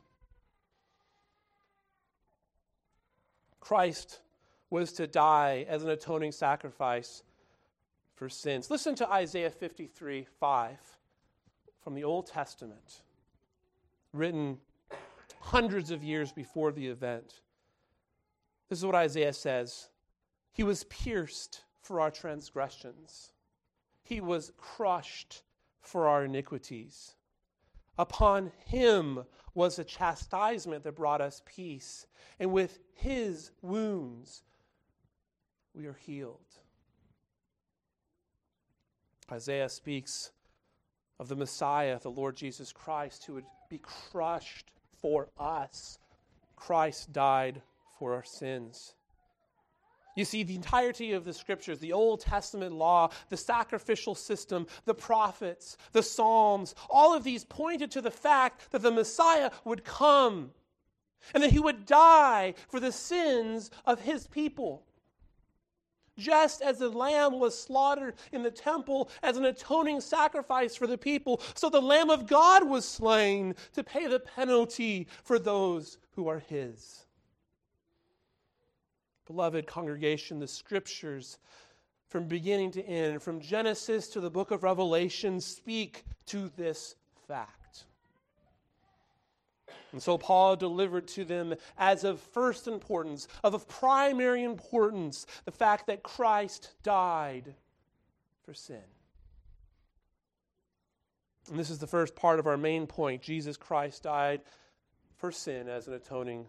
Christ 3.67 4.21
was 4.69 4.93
to 4.93 5.07
die 5.07 5.65
as 5.67 5.83
an 5.83 5.89
atoning 5.89 6.31
sacrifice 6.31 7.23
for 8.15 8.29
sins. 8.29 8.71
Listen 8.71 8.95
to 8.95 9.11
Isaiah 9.11 9.49
53 9.49 10.25
5 10.39 10.77
from 11.83 11.93
the 11.93 12.05
Old 12.05 12.27
Testament, 12.27 13.01
written 14.13 14.57
hundreds 15.41 15.91
of 15.91 16.01
years 16.01 16.31
before 16.31 16.71
the 16.71 16.87
event. 16.87 17.41
This 18.69 18.79
is 18.79 18.85
what 18.85 18.95
Isaiah 18.95 19.33
says 19.33 19.89
He 20.53 20.63
was 20.63 20.85
pierced 20.85 21.65
for 21.81 21.99
our 21.99 22.09
transgressions, 22.09 23.33
He 24.01 24.21
was 24.21 24.53
crushed 24.55 25.43
for 25.81 26.07
our 26.07 26.23
iniquities. 26.23 27.16
Upon 27.97 28.51
Him 28.65 29.25
was 29.53 29.79
a 29.79 29.83
chastisement 29.83 30.83
that 30.83 30.95
brought 30.95 31.21
us 31.21 31.41
peace, 31.45 32.05
and 32.39 32.51
with 32.51 32.79
His 32.93 33.51
wounds 33.61 34.43
we 35.73 35.87
are 35.87 35.97
healed. 36.05 36.39
Isaiah 39.31 39.69
speaks 39.69 40.31
of 41.19 41.27
the 41.27 41.35
Messiah, 41.35 41.99
the 41.99 42.11
Lord 42.11 42.35
Jesus 42.35 42.71
Christ, 42.71 43.25
who 43.25 43.33
would 43.33 43.45
be 43.69 43.79
crushed 43.79 44.71
for 45.01 45.29
us. 45.37 45.99
Christ 46.55 47.11
died 47.11 47.61
for 47.97 48.13
our 48.13 48.23
sins. 48.23 48.93
You 50.17 50.25
see, 50.25 50.41
the 50.41 50.55
entirety 50.55 51.13
of 51.13 51.25
the 51.25 51.33
scriptures, 51.33 51.77
the 51.77 51.93
Old 51.93 52.21
Testament 52.21 52.73
law, 52.73 53.11
the 53.29 53.37
sacrificial 53.37 54.15
system, 54.15 54.65
the 54.85 54.95
prophets, 54.95 55.77
the 55.91 56.01
Psalms, 56.01 56.73
all 56.89 57.13
of 57.13 57.23
these 57.23 57.45
pointed 57.45 57.91
to 57.91 58.01
the 58.01 58.09
fact 58.09 58.71
that 58.71 58.81
the 58.81 58.89
Messiah 58.89 59.51
would 59.63 59.83
come 59.83 60.49
and 61.35 61.43
that 61.43 61.51
he 61.51 61.59
would 61.59 61.85
die 61.85 62.55
for 62.67 62.79
the 62.79 62.91
sins 62.91 63.69
of 63.85 64.01
his 64.01 64.25
people. 64.25 64.87
Just 66.17 66.63
as 66.63 66.79
the 66.79 66.89
lamb 66.89 67.39
was 67.39 67.55
slaughtered 67.55 68.15
in 68.31 68.41
the 68.41 68.49
temple 68.49 69.11
as 69.21 69.37
an 69.37 69.45
atoning 69.45 70.01
sacrifice 70.01 70.75
for 70.75 70.87
the 70.87 70.97
people, 70.97 71.43
so 71.53 71.69
the 71.69 71.79
Lamb 71.79 72.09
of 72.09 72.25
God 72.25 72.67
was 72.67 72.87
slain 72.87 73.53
to 73.73 73.83
pay 73.83 74.07
the 74.07 74.19
penalty 74.19 75.07
for 75.23 75.37
those 75.37 75.99
who 76.15 76.27
are 76.27 76.39
his. 76.39 77.06
Beloved 79.27 79.67
congregation, 79.67 80.39
the 80.39 80.47
scriptures 80.47 81.37
from 82.09 82.25
beginning 82.25 82.71
to 82.71 82.85
end, 82.85 83.21
from 83.21 83.41
Genesis 83.41 84.07
to 84.09 84.21
the 84.21 84.29
book 84.29 84.51
of 84.51 84.63
Revelation, 84.63 85.41
speak 85.41 86.05
to 86.27 86.49
this 86.55 86.95
fact. 87.27 87.83
And 89.91 90.01
so 90.01 90.17
Paul 90.17 90.55
delivered 90.55 91.07
to 91.09 91.25
them 91.25 91.55
as 91.77 92.03
of 92.03 92.19
first 92.19 92.67
importance, 92.67 93.27
of 93.43 93.67
primary 93.67 94.43
importance, 94.43 95.25
the 95.45 95.51
fact 95.51 95.87
that 95.87 96.03
Christ 96.03 96.73
died 96.83 97.53
for 98.45 98.53
sin. 98.53 98.83
And 101.49 101.59
this 101.59 101.69
is 101.69 101.79
the 101.79 101.87
first 101.87 102.15
part 102.15 102.39
of 102.39 102.47
our 102.47 102.57
main 102.57 102.87
point. 102.87 103.21
Jesus 103.21 103.57
Christ 103.57 104.03
died 104.03 104.41
for 105.17 105.31
sin 105.31 105.67
as 105.67 105.87
an 105.87 105.93
atoning 105.93 106.45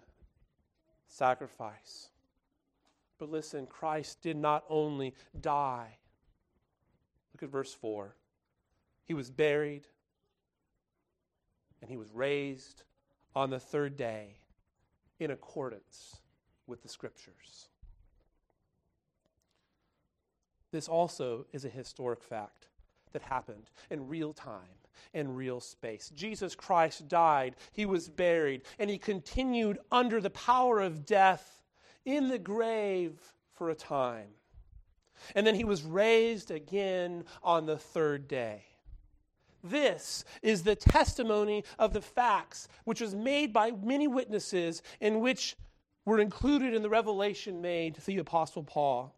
sacrifice. 1.07 2.11
But 3.19 3.31
listen, 3.31 3.67
Christ 3.67 4.23
did 4.23 4.37
not 4.37 4.65
only 4.69 5.15
die. 5.41 5.99
Look 7.35 7.43
at 7.43 7.51
verse 7.51 7.75
4. 7.75 8.15
He 9.05 9.15
was 9.15 9.31
buried 9.31 9.87
and 11.81 11.91
he 11.91 11.97
was 11.97 12.13
raised 12.13 12.83
on 13.35 13.51
the 13.51 13.61
third 13.61 13.97
day 13.97 14.39
in 15.19 15.31
accordance 15.31 16.21
with 16.67 16.83
the 16.83 16.89
scriptures. 16.89 17.69
This 20.71 20.89
also 20.89 21.47
is 21.53 21.65
a 21.65 21.71
historic 21.71 22.23
fact 22.23 22.69
that 23.13 23.23
happened 23.23 23.71
in 23.91 24.09
real 24.09 24.33
time 24.33 24.69
and 25.15 25.37
real 25.37 25.61
space. 25.61 26.11
Jesus 26.15 26.55
Christ 26.55 27.09
died, 27.09 27.57
he 27.73 27.87
was 27.87 28.09
buried, 28.09 28.63
and 28.79 28.91
he 28.91 28.99
continued 28.99 29.79
under 29.91 30.21
the 30.21 30.31
power 30.31 30.81
of 30.81 31.07
death 31.07 31.58
in 32.05 32.29
the 32.29 32.39
grave 32.39 33.19
for 33.55 33.71
a 33.71 33.75
time. 33.75 34.29
And 35.35 35.47
then 35.47 35.55
he 35.55 35.65
was 35.65 35.83
raised 35.83 36.51
again 36.51 37.25
on 37.43 37.67
the 37.67 37.77
third 37.77 38.29
day. 38.29 38.63
This 39.65 40.25
is 40.43 40.63
the 40.63 40.77
testimony 40.77 41.65
of 41.79 41.93
the 41.93 42.01
facts, 42.01 42.69
which 42.85 43.01
was 43.01 43.15
made 43.15 43.53
by 43.53 43.73
many 43.73 44.07
witnesses, 44.07 44.83
and 45.01 45.21
which 45.21 45.57
were 46.05 46.21
included 46.21 46.75
in 46.75 46.83
the 46.83 46.89
revelation 46.89 47.61
made 47.61 47.97
to 47.97 48.07
the 48.07 48.19
Apostle 48.19 48.63
Paul. 48.63 49.15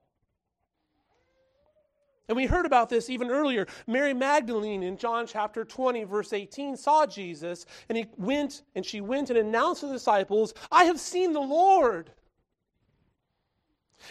And 2.28 2.36
we 2.36 2.46
heard 2.46 2.64
about 2.64 2.88
this 2.88 3.10
even 3.10 3.28
earlier. 3.28 3.66
Mary 3.88 4.14
Magdalene 4.14 4.84
in 4.84 4.96
John 4.96 5.26
chapter 5.26 5.64
20, 5.64 6.04
verse 6.04 6.32
18, 6.32 6.76
saw 6.76 7.04
Jesus, 7.04 7.66
and 7.88 7.98
he 7.98 8.06
went, 8.16 8.62
and 8.76 8.86
she 8.86 9.00
went 9.00 9.30
and 9.30 9.38
announced 9.38 9.80
to 9.80 9.88
the 9.88 9.94
disciples, 9.94 10.54
I 10.70 10.84
have 10.84 11.00
seen 11.00 11.32
the 11.32 11.40
Lord. 11.40 12.12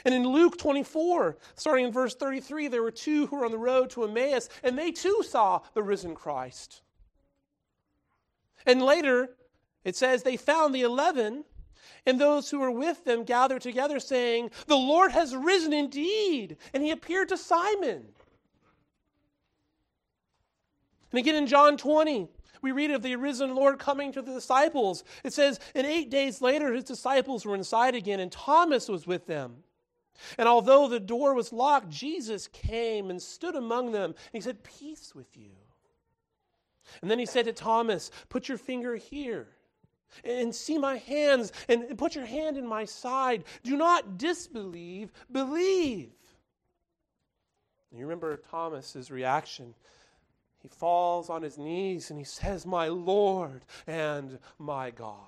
And 0.06 0.14
in 0.14 0.24
Luke 0.24 0.58
24, 0.58 1.38
starting 1.56 1.86
in 1.86 1.92
verse 1.92 2.16
33, 2.16 2.68
there 2.68 2.82
were 2.82 2.92
two 2.92 3.28
who 3.28 3.38
were 3.38 3.46
on 3.46 3.52
the 3.52 3.58
road 3.58 3.90
to 3.92 4.04
Emmaus, 4.04 4.50
and 4.64 4.78
they 4.78 4.92
too 4.92 5.24
saw 5.28 5.62
the 5.74 5.84
risen 5.84 6.16
Christ. 6.16 6.82
And 8.66 8.82
later, 8.82 9.36
it 9.84 9.96
says 9.96 10.24
they 10.24 10.38
found 10.38 10.76
the 10.76 10.82
eleven, 10.82 11.46
and 12.06 12.20
those 12.20 12.50
who 12.50 12.60
were 12.60 12.72
with 12.72 13.04
them 13.06 13.24
gathered 13.24 13.62
together, 13.62 14.00
saying, 14.00 14.52
The 14.68 14.76
Lord 14.78 15.12
has 15.12 15.36
risen 15.36 15.74
indeed, 15.74 16.58
and 16.74 16.84
he 16.84 16.92
appeared 16.92 17.30
to 17.30 17.38
Simon. 17.38 18.08
And 21.12 21.20
again 21.20 21.36
in 21.36 21.48
John 21.48 21.78
20, 21.78 22.28
we 22.62 22.72
read 22.72 22.92
of 22.92 23.02
the 23.02 23.16
risen 23.16 23.56
Lord 23.56 23.80
coming 23.80 24.12
to 24.12 24.22
the 24.22 24.34
disciples. 24.34 25.04
It 25.24 25.34
says, 25.34 25.60
And 25.74 25.88
eight 25.88 26.10
days 26.10 26.42
later, 26.42 26.74
his 26.74 26.84
disciples 26.84 27.46
were 27.46 27.56
inside 27.56 27.96
again, 27.96 28.20
and 28.20 28.32
Thomas 28.32 28.88
was 28.88 29.08
with 29.08 29.26
them. 29.26 29.64
And 30.38 30.48
although 30.48 30.88
the 30.88 31.00
door 31.00 31.34
was 31.34 31.54
locked, 31.54 31.90
Jesus 31.90 32.48
came 32.48 33.10
and 33.10 33.22
stood 33.22 33.56
among 33.56 33.92
them. 33.92 34.12
And 34.12 34.16
he 34.34 34.42
said, 34.42 34.64
Peace 34.64 35.14
with 35.16 35.38
you. 35.38 35.52
And 37.02 37.10
then 37.10 37.20
he 37.20 37.26
said 37.26 37.46
to 37.46 37.54
Thomas, 37.54 38.12
Put 38.30 38.48
your 38.48 38.58
finger 38.58 38.96
here 38.96 39.48
and 40.24 40.54
see 40.54 40.78
my 40.78 40.98
hands 40.98 41.52
and 41.68 41.98
put 41.98 42.16
your 42.16 42.26
hand 42.26 42.58
in 42.58 42.68
my 42.68 42.86
side. 42.86 43.44
Do 43.64 43.78
not 43.78 44.18
disbelieve, 44.18 45.12
believe. 45.32 46.12
And 47.92 48.00
you 48.00 48.06
remember 48.06 48.38
Thomas's 48.38 49.12
reaction. 49.12 49.74
He 50.60 50.68
falls 50.68 51.30
on 51.30 51.42
his 51.42 51.58
knees 51.58 52.10
and 52.10 52.20
he 52.20 52.26
says, 52.26 52.66
My 52.66 52.88
Lord 52.88 53.64
and 53.88 54.40
my 54.58 54.92
God. 54.92 55.26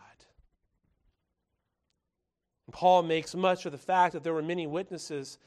Paul 2.71 3.03
makes 3.03 3.35
much 3.35 3.65
of 3.65 3.71
the 3.71 3.77
fact 3.77 4.13
that 4.13 4.23
there 4.23 4.33
were 4.33 4.41
many 4.41 4.67
witnesses. 4.67 5.37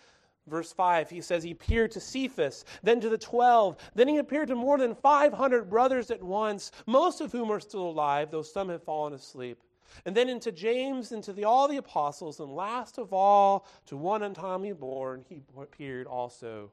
Verse 0.46 0.72
5, 0.72 1.08
he 1.08 1.22
says 1.22 1.42
he 1.42 1.52
appeared 1.52 1.90
to 1.92 2.00
Cephas, 2.00 2.66
then 2.82 3.00
to 3.00 3.08
the 3.08 3.16
12, 3.16 3.76
then 3.94 4.08
he 4.08 4.18
appeared 4.18 4.48
to 4.48 4.54
more 4.54 4.76
than 4.76 4.94
500 4.94 5.70
brothers 5.70 6.10
at 6.10 6.22
once, 6.22 6.70
most 6.86 7.22
of 7.22 7.32
whom 7.32 7.50
are 7.50 7.60
still 7.60 7.88
alive, 7.88 8.30
though 8.30 8.42
some 8.42 8.68
have 8.68 8.82
fallen 8.82 9.14
asleep. 9.14 9.62
And 10.04 10.14
then 10.14 10.28
into 10.28 10.52
James 10.52 11.12
and 11.12 11.22
to 11.24 11.32
the, 11.32 11.44
all 11.44 11.66
the 11.66 11.78
apostles, 11.78 12.40
and 12.40 12.54
last 12.54 12.98
of 12.98 13.12
all, 13.12 13.66
to 13.86 13.96
one 13.96 14.22
untimely 14.22 14.72
born, 14.72 15.24
he 15.28 15.40
appeared 15.58 16.06
also 16.06 16.70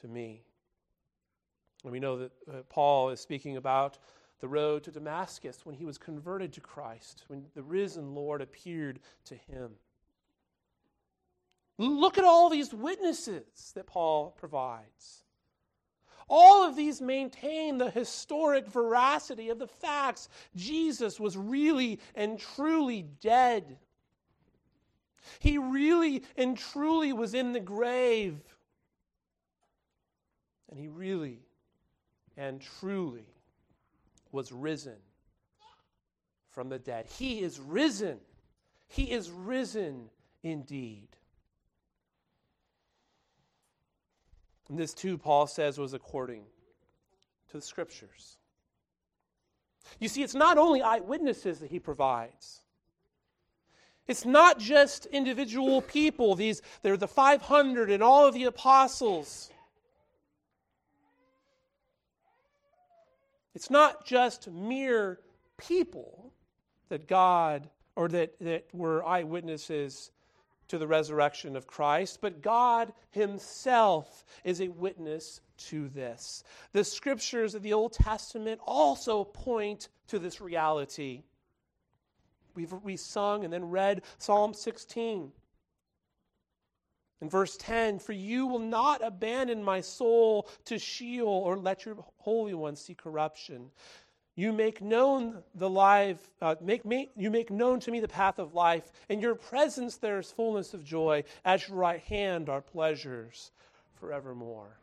to 0.00 0.08
me. 0.08 0.42
And 1.82 1.92
we 1.92 2.00
know 2.00 2.18
that 2.18 2.32
uh, 2.48 2.52
Paul 2.68 3.10
is 3.10 3.20
speaking 3.20 3.56
about 3.56 3.98
the 4.40 4.48
road 4.48 4.84
to 4.84 4.90
Damascus 4.90 5.64
when 5.64 5.74
he 5.74 5.84
was 5.84 5.98
converted 5.98 6.52
to 6.54 6.60
Christ, 6.60 7.24
when 7.28 7.46
the 7.54 7.62
risen 7.62 8.14
Lord 8.14 8.40
appeared 8.40 9.00
to 9.26 9.34
him. 9.34 9.72
Look 11.78 12.18
at 12.18 12.24
all 12.24 12.48
these 12.48 12.72
witnesses 12.72 13.72
that 13.74 13.86
Paul 13.86 14.34
provides. 14.36 15.24
All 16.28 16.64
of 16.64 16.76
these 16.76 17.00
maintain 17.00 17.78
the 17.78 17.90
historic 17.90 18.66
veracity 18.66 19.48
of 19.48 19.58
the 19.58 19.66
facts. 19.66 20.28
Jesus 20.54 21.18
was 21.18 21.36
really 21.36 22.00
and 22.14 22.38
truly 22.38 23.02
dead. 23.20 23.78
He 25.38 25.58
really 25.58 26.24
and 26.36 26.56
truly 26.56 27.12
was 27.12 27.32
in 27.32 27.52
the 27.52 27.60
grave. 27.60 28.38
And 30.70 30.78
he 30.78 30.88
really 30.88 31.40
and 32.36 32.60
truly 32.80 33.26
was 34.32 34.52
risen 34.52 34.96
from 36.48 36.68
the 36.68 36.78
dead. 36.78 37.06
He 37.06 37.40
is 37.40 37.60
risen. 37.60 38.18
He 38.88 39.04
is 39.04 39.30
risen 39.30 40.10
indeed. 40.42 41.08
And 44.68 44.78
this 44.78 44.92
too, 44.92 45.16
Paul 45.16 45.46
says, 45.46 45.78
was 45.78 45.94
according 45.94 46.42
to 47.50 47.56
the 47.56 47.62
scriptures. 47.62 48.36
You 49.98 50.08
see, 50.08 50.22
it's 50.22 50.34
not 50.34 50.58
only 50.58 50.82
eyewitnesses 50.82 51.60
that 51.60 51.70
he 51.70 51.78
provides. 51.78 52.60
It's 54.06 54.24
not 54.24 54.58
just 54.58 55.06
individual 55.06 55.82
people. 55.82 56.34
These 56.34 56.62
they're 56.82 56.96
the 56.96 57.08
500 57.08 57.90
and 57.90 58.02
all 58.02 58.26
of 58.26 58.34
the 58.34 58.44
apostles. 58.44 59.50
It's 63.58 63.70
not 63.70 64.06
just 64.06 64.48
mere 64.48 65.18
people 65.56 66.32
that 66.90 67.08
God 67.08 67.68
or 67.96 68.06
that, 68.06 68.38
that 68.38 68.66
were 68.72 69.04
eyewitnesses 69.04 70.12
to 70.68 70.78
the 70.78 70.86
resurrection 70.86 71.56
of 71.56 71.66
Christ, 71.66 72.20
but 72.20 72.40
God 72.40 72.92
Himself 73.10 74.24
is 74.44 74.60
a 74.60 74.68
witness 74.68 75.40
to 75.70 75.88
this. 75.88 76.44
The 76.70 76.84
scriptures 76.84 77.56
of 77.56 77.64
the 77.64 77.72
Old 77.72 77.94
Testament 77.94 78.60
also 78.64 79.24
point 79.24 79.88
to 80.06 80.20
this 80.20 80.40
reality. 80.40 81.24
We've 82.54 82.72
we 82.72 82.96
sung 82.96 83.42
and 83.42 83.52
then 83.52 83.64
read 83.64 84.02
Psalm 84.18 84.54
16. 84.54 85.32
In 87.20 87.28
verse 87.28 87.56
10, 87.56 87.98
for 87.98 88.12
you 88.12 88.46
will 88.46 88.60
not 88.60 89.04
abandon 89.04 89.62
my 89.62 89.80
soul 89.80 90.48
to 90.66 90.78
Sheol 90.78 91.26
or 91.28 91.56
let 91.56 91.84
your 91.84 91.96
Holy 92.18 92.54
One 92.54 92.76
see 92.76 92.94
corruption. 92.94 93.70
You 94.36 94.52
make 94.52 94.80
known 94.80 95.42
the 95.56 95.68
life, 95.68 96.20
uh, 96.40 96.54
make, 96.60 96.84
make, 96.84 97.10
you 97.16 97.28
make 97.28 97.50
known 97.50 97.80
to 97.80 97.90
me 97.90 97.98
the 97.98 98.06
path 98.06 98.38
of 98.38 98.54
life. 98.54 98.92
In 99.08 99.20
your 99.20 99.34
presence 99.34 99.96
there 99.96 100.20
is 100.20 100.30
fullness 100.30 100.74
of 100.74 100.84
joy. 100.84 101.24
At 101.44 101.66
your 101.66 101.76
right 101.76 102.00
hand 102.00 102.48
are 102.48 102.60
pleasures 102.60 103.50
forevermore. 103.96 104.78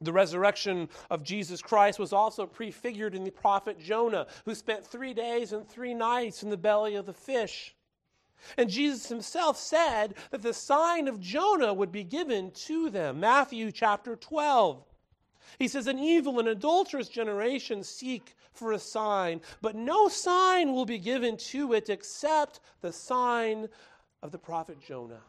The 0.00 0.14
resurrection 0.14 0.88
of 1.10 1.22
Jesus 1.22 1.60
Christ 1.60 1.98
was 1.98 2.14
also 2.14 2.46
prefigured 2.46 3.14
in 3.14 3.24
the 3.24 3.30
prophet 3.30 3.78
Jonah, 3.78 4.28
who 4.46 4.54
spent 4.54 4.86
three 4.86 5.12
days 5.12 5.52
and 5.52 5.68
three 5.68 5.92
nights 5.92 6.42
in 6.42 6.48
the 6.48 6.56
belly 6.56 6.94
of 6.94 7.04
the 7.04 7.12
fish. 7.12 7.74
And 8.56 8.70
Jesus 8.70 9.08
himself 9.08 9.58
said 9.58 10.14
that 10.30 10.42
the 10.42 10.52
sign 10.52 11.08
of 11.08 11.20
Jonah 11.20 11.72
would 11.72 11.92
be 11.92 12.04
given 12.04 12.50
to 12.52 12.90
them. 12.90 13.20
Matthew 13.20 13.72
chapter 13.72 14.16
12. 14.16 14.84
He 15.58 15.68
says, 15.68 15.86
An 15.86 15.98
evil 15.98 16.38
and 16.38 16.48
adulterous 16.48 17.08
generation 17.08 17.82
seek 17.82 18.34
for 18.52 18.72
a 18.72 18.78
sign, 18.78 19.40
but 19.60 19.74
no 19.74 20.08
sign 20.08 20.72
will 20.72 20.86
be 20.86 20.98
given 20.98 21.36
to 21.36 21.72
it 21.72 21.88
except 21.88 22.60
the 22.80 22.92
sign 22.92 23.68
of 24.22 24.30
the 24.30 24.38
prophet 24.38 24.78
Jonah. 24.80 25.22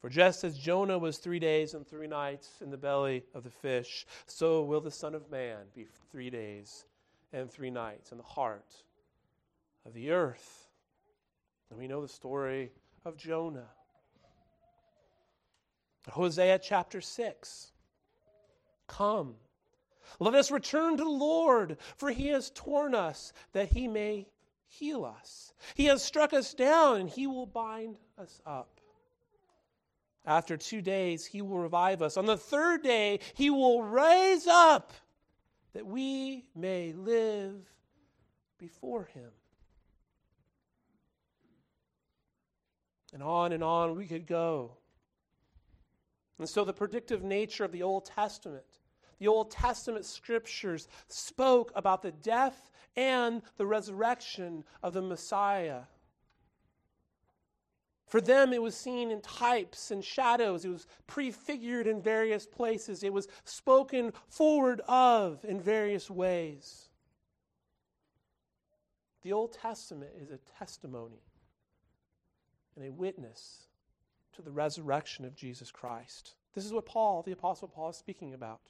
For 0.00 0.10
just 0.10 0.44
as 0.44 0.58
Jonah 0.58 0.98
was 0.98 1.18
three 1.18 1.38
days 1.38 1.74
and 1.74 1.86
three 1.86 2.06
nights 2.06 2.60
in 2.60 2.70
the 2.70 2.76
belly 2.76 3.24
of 3.34 3.44
the 3.44 3.50
fish, 3.50 4.06
so 4.26 4.62
will 4.62 4.80
the 4.80 4.90
Son 4.90 5.14
of 5.14 5.30
Man 5.30 5.58
be 5.74 5.86
three 6.10 6.30
days 6.30 6.84
and 7.32 7.50
three 7.50 7.70
nights 7.70 8.12
in 8.12 8.18
the 8.18 8.24
heart 8.24 8.84
of 9.84 9.94
the 9.94 10.10
earth. 10.10 10.65
And 11.70 11.78
we 11.78 11.88
know 11.88 12.02
the 12.02 12.08
story 12.08 12.72
of 13.04 13.16
Jonah. 13.16 13.68
Hosea 16.08 16.60
chapter 16.60 17.00
6. 17.00 17.72
Come, 18.86 19.34
let 20.20 20.34
us 20.34 20.50
return 20.50 20.96
to 20.96 21.04
the 21.04 21.10
Lord, 21.10 21.78
for 21.96 22.10
he 22.10 22.28
has 22.28 22.50
torn 22.54 22.94
us 22.94 23.32
that 23.52 23.68
he 23.68 23.88
may 23.88 24.28
heal 24.68 25.04
us. 25.04 25.52
He 25.74 25.86
has 25.86 26.02
struck 26.02 26.32
us 26.32 26.54
down, 26.54 27.00
and 27.00 27.10
he 27.10 27.26
will 27.26 27.46
bind 27.46 27.98
us 28.18 28.40
up. 28.46 28.80
After 30.24 30.56
two 30.56 30.82
days, 30.82 31.24
he 31.24 31.42
will 31.42 31.58
revive 31.58 32.02
us. 32.02 32.16
On 32.16 32.26
the 32.26 32.36
third 32.36 32.82
day, 32.82 33.20
he 33.34 33.50
will 33.50 33.82
raise 33.82 34.46
up 34.46 34.92
that 35.72 35.86
we 35.86 36.48
may 36.54 36.92
live 36.92 37.54
before 38.58 39.04
him. 39.14 39.30
And 43.16 43.22
on 43.22 43.52
and 43.52 43.64
on 43.64 43.96
we 43.96 44.04
could 44.04 44.26
go. 44.26 44.72
And 46.38 46.46
so, 46.46 46.66
the 46.66 46.74
predictive 46.74 47.22
nature 47.22 47.64
of 47.64 47.72
the 47.72 47.82
Old 47.82 48.04
Testament, 48.04 48.66
the 49.18 49.26
Old 49.26 49.50
Testament 49.50 50.04
scriptures 50.04 50.86
spoke 51.08 51.72
about 51.74 52.02
the 52.02 52.12
death 52.12 52.70
and 52.94 53.40
the 53.56 53.64
resurrection 53.64 54.64
of 54.82 54.92
the 54.92 55.00
Messiah. 55.00 55.84
For 58.06 58.20
them, 58.20 58.52
it 58.52 58.60
was 58.60 58.76
seen 58.76 59.10
in 59.10 59.22
types 59.22 59.90
and 59.90 60.04
shadows. 60.04 60.66
It 60.66 60.68
was 60.68 60.86
prefigured 61.06 61.86
in 61.86 62.02
various 62.02 62.44
places. 62.44 63.02
It 63.02 63.14
was 63.14 63.28
spoken 63.44 64.12
forward 64.28 64.82
of 64.86 65.42
in 65.42 65.58
various 65.58 66.10
ways. 66.10 66.90
The 69.22 69.32
Old 69.32 69.54
Testament 69.54 70.10
is 70.20 70.30
a 70.30 70.38
testimony 70.58 71.25
and 72.76 72.86
a 72.86 72.92
witness 72.92 73.66
to 74.34 74.42
the 74.42 74.50
resurrection 74.50 75.24
of 75.24 75.34
Jesus 75.34 75.70
Christ. 75.70 76.34
This 76.54 76.64
is 76.64 76.72
what 76.72 76.86
Paul, 76.86 77.22
the 77.22 77.32
Apostle 77.32 77.68
Paul, 77.68 77.90
is 77.90 77.96
speaking 77.96 78.34
about. 78.34 78.60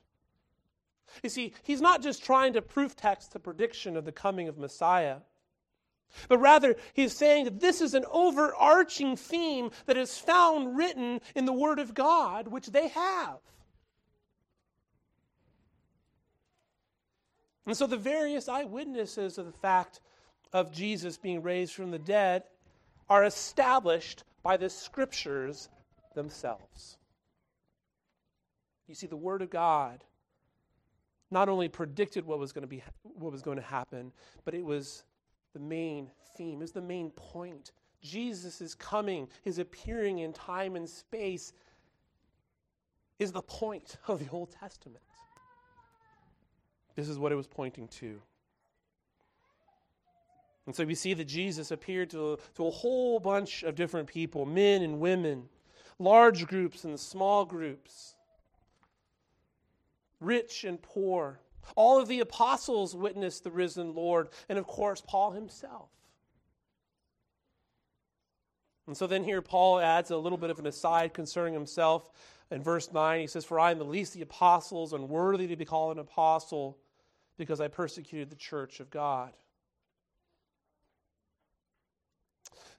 You 1.23 1.29
see, 1.29 1.53
he's 1.62 1.81
not 1.81 2.03
just 2.03 2.25
trying 2.25 2.55
to 2.55 2.62
proof 2.62 2.97
text 2.97 3.33
the 3.33 3.38
prediction 3.38 3.97
of 3.97 4.05
the 4.05 4.12
coming 4.12 4.49
of 4.49 4.59
Messiah. 4.59 5.19
But 6.29 6.38
rather, 6.38 6.77
he's 6.95 7.12
saying 7.12 7.45
that 7.45 7.61
this 7.61 7.81
is 7.81 7.95
an 7.95 8.05
overarching 8.11 9.16
theme 9.16 9.71
that 9.87 9.97
is 9.97 10.19
found 10.19 10.77
written 10.77 11.21
in 11.35 11.45
the 11.45 11.53
Word 11.53 11.79
of 11.79 11.95
God, 11.95 12.49
which 12.49 12.69
they 12.69 12.88
have. 12.88 13.38
And 17.66 17.77
so 17.77 17.87
the 17.87 17.97
various 17.97 18.49
eyewitnesses 18.49 19.38
of 19.38 19.47
the 19.47 19.53
fact 19.53 20.01
of 20.53 20.73
Jesus 20.73 21.19
being 21.19 21.42
raised 21.42 21.75
from 21.75 21.90
the 21.90 21.99
dead 21.99 22.45
are 23.09 23.25
established 23.25 24.25
by 24.42 24.57
the 24.57 24.69
scriptures 24.69 25.69
themselves. 26.14 26.99
You 28.87 28.95
see, 28.95 29.07
the 29.07 29.16
Word 29.16 29.42
of 29.42 29.51
God 29.51 30.05
not 31.31 31.49
only 31.49 31.69
predicted 31.69 32.25
what 32.25 32.38
was 32.38 32.53
going 32.53 32.62
to 32.62 32.69
be 32.69 32.83
what 33.03 33.33
was 33.33 33.42
going 33.42 33.57
to 33.57 33.62
happen, 33.62 34.12
but 34.45 34.55
it 34.55 34.64
was 34.64 35.05
the 35.53 35.59
main 35.59 36.11
theme, 36.37 36.62
is 36.62 36.73
the 36.73 36.81
main 36.81 37.11
point. 37.11 37.73
Jesus 38.01 38.61
is 38.61 38.75
coming, 38.75 39.29
his 39.42 39.59
appearing 39.59 40.21
in 40.21 40.33
time 40.33 40.77
and 40.77 40.88
space 40.88 41.53
is 43.19 43.33
the 43.33 43.42
point 43.42 43.97
of 44.07 44.21
the 44.21 44.29
Old 44.31 44.51
Testament. 44.53 45.03
This 46.95 47.09
is 47.09 47.19
what 47.19 47.33
it 47.33 47.35
was 47.35 47.47
pointing 47.47 47.88
to. 47.88 48.21
And 50.66 50.74
so 50.74 50.85
we 50.85 50.96
see 50.96 51.14
that 51.14 51.26
Jesus 51.26 51.70
appeared 51.70 52.11
to, 52.11 52.38
to 52.57 52.66
a 52.66 52.70
whole 52.70 53.20
bunch 53.20 53.62
of 53.62 53.76
different 53.76 54.09
people 54.09 54.44
men 54.44 54.83
and 54.83 54.98
women, 55.00 55.48
large 55.98 56.46
groups 56.46 56.85
and 56.85 56.98
small 56.98 57.44
groups, 57.44 58.16
rich 60.20 60.64
and 60.64 60.83
poor, 60.83 61.38
all 61.74 62.00
of 62.00 62.09
the 62.09 62.20
apostles 62.20 62.94
witnessed 62.94 63.44
the 63.44 63.50
risen 63.50 63.94
Lord, 63.94 64.29
and 64.48 64.59
of 64.59 64.66
course, 64.66 65.02
Paul 65.05 65.33
himself. 65.33 65.88
And 68.87 68.96
so 68.96 69.07
then 69.07 69.24
here 69.24 69.42
Paul 69.42 69.81
adds 69.81 70.11
a 70.11 70.16
little 70.16 70.38
bit 70.38 70.50
of 70.50 70.61
an 70.61 70.66
aside 70.66 71.12
concerning 71.12 71.55
himself. 71.55 72.09
In 72.52 72.62
verse 72.62 72.92
9, 72.92 73.20
he 73.20 73.26
says, 73.26 73.44
For 73.44 73.59
I 73.59 73.72
am 73.72 73.79
the 73.79 73.85
least 73.85 74.12
of 74.12 74.18
the 74.18 74.22
apostles, 74.22 74.92
unworthy 74.92 75.48
to 75.48 75.57
be 75.57 75.64
called 75.64 75.96
an 75.96 76.00
apostle, 76.00 76.79
because 77.37 77.61
I 77.61 77.66
persecuted 77.66 78.31
the 78.31 78.37
church 78.37 78.79
of 78.79 78.90
God. 78.90 79.33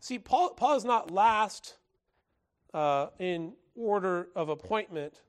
See, 0.08 0.20
Paul, 0.20 0.52
Paul 0.52 0.78
is 0.78 0.86
not 0.86 1.12
last 1.12 1.76
uh, 2.74 3.08
in 3.20 3.54
order 3.76 4.30
of 4.36 4.48
appointment 4.48 5.22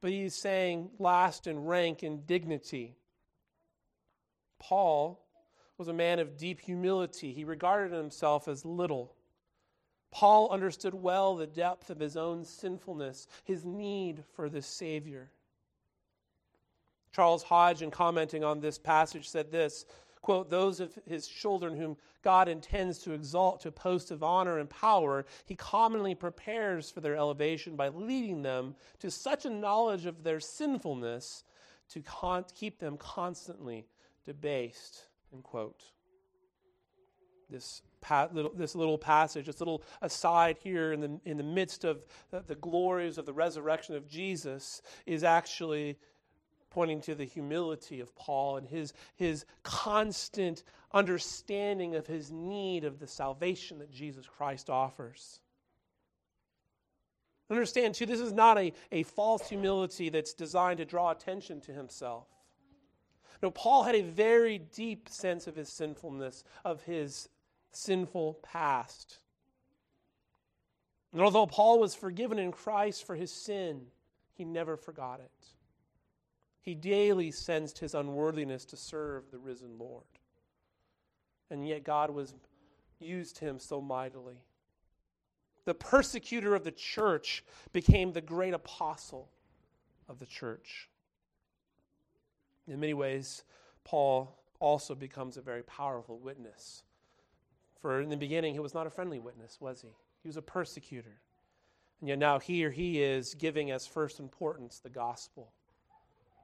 but 0.00 0.10
he's 0.10 0.34
saying 0.34 0.90
last 0.98 1.46
in 1.46 1.64
rank 1.64 2.02
and 2.02 2.26
dignity. 2.26 2.96
Paul 4.58 5.20
was 5.78 5.88
a 5.88 5.92
man 5.92 6.18
of 6.18 6.36
deep 6.36 6.60
humility. 6.60 7.32
He 7.32 7.44
regarded 7.44 7.96
himself 7.96 8.48
as 8.48 8.64
little. 8.64 9.14
Paul 10.10 10.50
understood 10.50 10.94
well 10.94 11.36
the 11.36 11.46
depth 11.46 11.90
of 11.90 12.00
his 12.00 12.16
own 12.16 12.44
sinfulness, 12.44 13.28
his 13.44 13.64
need 13.64 14.24
for 14.34 14.48
this 14.48 14.66
Savior. 14.66 15.30
Charles 17.12 17.42
Hodge, 17.42 17.82
in 17.82 17.90
commenting 17.90 18.44
on 18.44 18.60
this 18.60 18.78
passage, 18.78 19.28
said 19.28 19.50
this 19.50 19.84
quote, 20.22 20.50
those 20.50 20.80
of 20.80 20.98
his 21.06 21.26
children 21.26 21.76
whom 21.76 21.96
God 22.22 22.48
intends 22.48 22.98
to 23.00 23.12
exalt 23.12 23.60
to 23.60 23.68
a 23.68 23.72
post 23.72 24.10
of 24.10 24.22
honor 24.22 24.58
and 24.58 24.68
power, 24.68 25.24
he 25.46 25.54
commonly 25.54 26.14
prepares 26.14 26.90
for 26.90 27.00
their 27.00 27.16
elevation 27.16 27.76
by 27.76 27.88
leading 27.88 28.42
them 28.42 28.74
to 28.98 29.10
such 29.10 29.46
a 29.46 29.50
knowledge 29.50 30.06
of 30.06 30.22
their 30.22 30.40
sinfulness 30.40 31.44
to 31.90 32.00
con- 32.00 32.44
keep 32.54 32.78
them 32.78 32.96
constantly 32.96 33.86
debased, 34.26 35.06
end 35.32 35.42
quote. 35.42 35.82
This, 37.48 37.82
little, 38.32 38.52
this 38.54 38.76
little 38.76 38.98
passage, 38.98 39.46
this 39.46 39.58
little 39.58 39.82
aside 40.02 40.56
here 40.62 40.92
in 40.92 41.00
the, 41.00 41.20
in 41.24 41.36
the 41.36 41.42
midst 41.42 41.84
of 41.84 42.06
the, 42.30 42.44
the 42.46 42.54
glories 42.54 43.18
of 43.18 43.26
the 43.26 43.32
resurrection 43.32 43.96
of 43.96 44.06
Jesus, 44.06 44.82
is 45.04 45.24
actually 45.24 45.98
pointing 46.70 47.00
to 47.02 47.14
the 47.14 47.24
humility 47.24 48.00
of 48.00 48.14
Paul 48.14 48.56
and 48.56 48.66
his, 48.66 48.92
his 49.16 49.44
constant 49.62 50.62
understanding 50.92 51.94
of 51.96 52.06
his 52.06 52.30
need 52.30 52.84
of 52.84 52.98
the 52.98 53.06
salvation 53.06 53.78
that 53.80 53.92
Jesus 53.92 54.26
Christ 54.26 54.70
offers. 54.70 55.40
Understand, 57.50 57.94
too, 57.96 58.06
this 58.06 58.20
is 58.20 58.32
not 58.32 58.58
a, 58.58 58.72
a 58.92 59.02
false 59.02 59.48
humility 59.48 60.08
that's 60.08 60.34
designed 60.34 60.78
to 60.78 60.84
draw 60.84 61.10
attention 61.10 61.60
to 61.62 61.72
himself. 61.72 62.28
No, 63.42 63.50
Paul 63.50 63.82
had 63.82 63.96
a 63.96 64.02
very 64.02 64.58
deep 64.58 65.08
sense 65.08 65.46
of 65.46 65.56
his 65.56 65.68
sinfulness, 65.68 66.44
of 66.64 66.82
his 66.82 67.28
sinful 67.72 68.38
past. 68.42 69.18
And 71.12 71.22
although 71.22 71.46
Paul 71.46 71.80
was 71.80 71.94
forgiven 71.94 72.38
in 72.38 72.52
Christ 72.52 73.04
for 73.04 73.16
his 73.16 73.32
sin, 73.32 73.86
he 74.34 74.44
never 74.44 74.76
forgot 74.76 75.20
it. 75.20 75.30
He 76.60 76.74
daily 76.74 77.30
sensed 77.30 77.78
his 77.78 77.94
unworthiness 77.94 78.64
to 78.66 78.76
serve 78.76 79.30
the 79.30 79.38
risen 79.38 79.78
Lord. 79.78 80.04
And 81.50 81.66
yet 81.66 81.84
God 81.84 82.10
was 82.10 82.34
used 82.98 83.38
him 83.38 83.58
so 83.58 83.80
mightily. 83.80 84.42
The 85.64 85.74
persecutor 85.74 86.54
of 86.54 86.64
the 86.64 86.70
church 86.70 87.44
became 87.72 88.12
the 88.12 88.20
great 88.20 88.54
apostle 88.54 89.30
of 90.08 90.18
the 90.18 90.26
church. 90.26 90.88
In 92.66 92.78
many 92.78 92.94
ways, 92.94 93.42
Paul 93.84 94.38
also 94.58 94.94
becomes 94.94 95.36
a 95.36 95.42
very 95.42 95.62
powerful 95.62 96.18
witness. 96.18 96.82
For 97.80 98.00
in 98.00 98.10
the 98.10 98.16
beginning, 98.16 98.52
he 98.52 98.60
was 98.60 98.74
not 98.74 98.86
a 98.86 98.90
friendly 98.90 99.18
witness, 99.18 99.60
was 99.60 99.80
he? 99.80 99.88
He 100.22 100.28
was 100.28 100.36
a 100.36 100.42
persecutor. 100.42 101.20
And 102.00 102.08
yet 102.08 102.18
now 102.18 102.38
here 102.38 102.70
he 102.70 103.02
is 103.02 103.34
giving 103.34 103.70
as 103.70 103.86
first 103.86 104.20
importance 104.20 104.78
the 104.78 104.90
gospel 104.90 105.52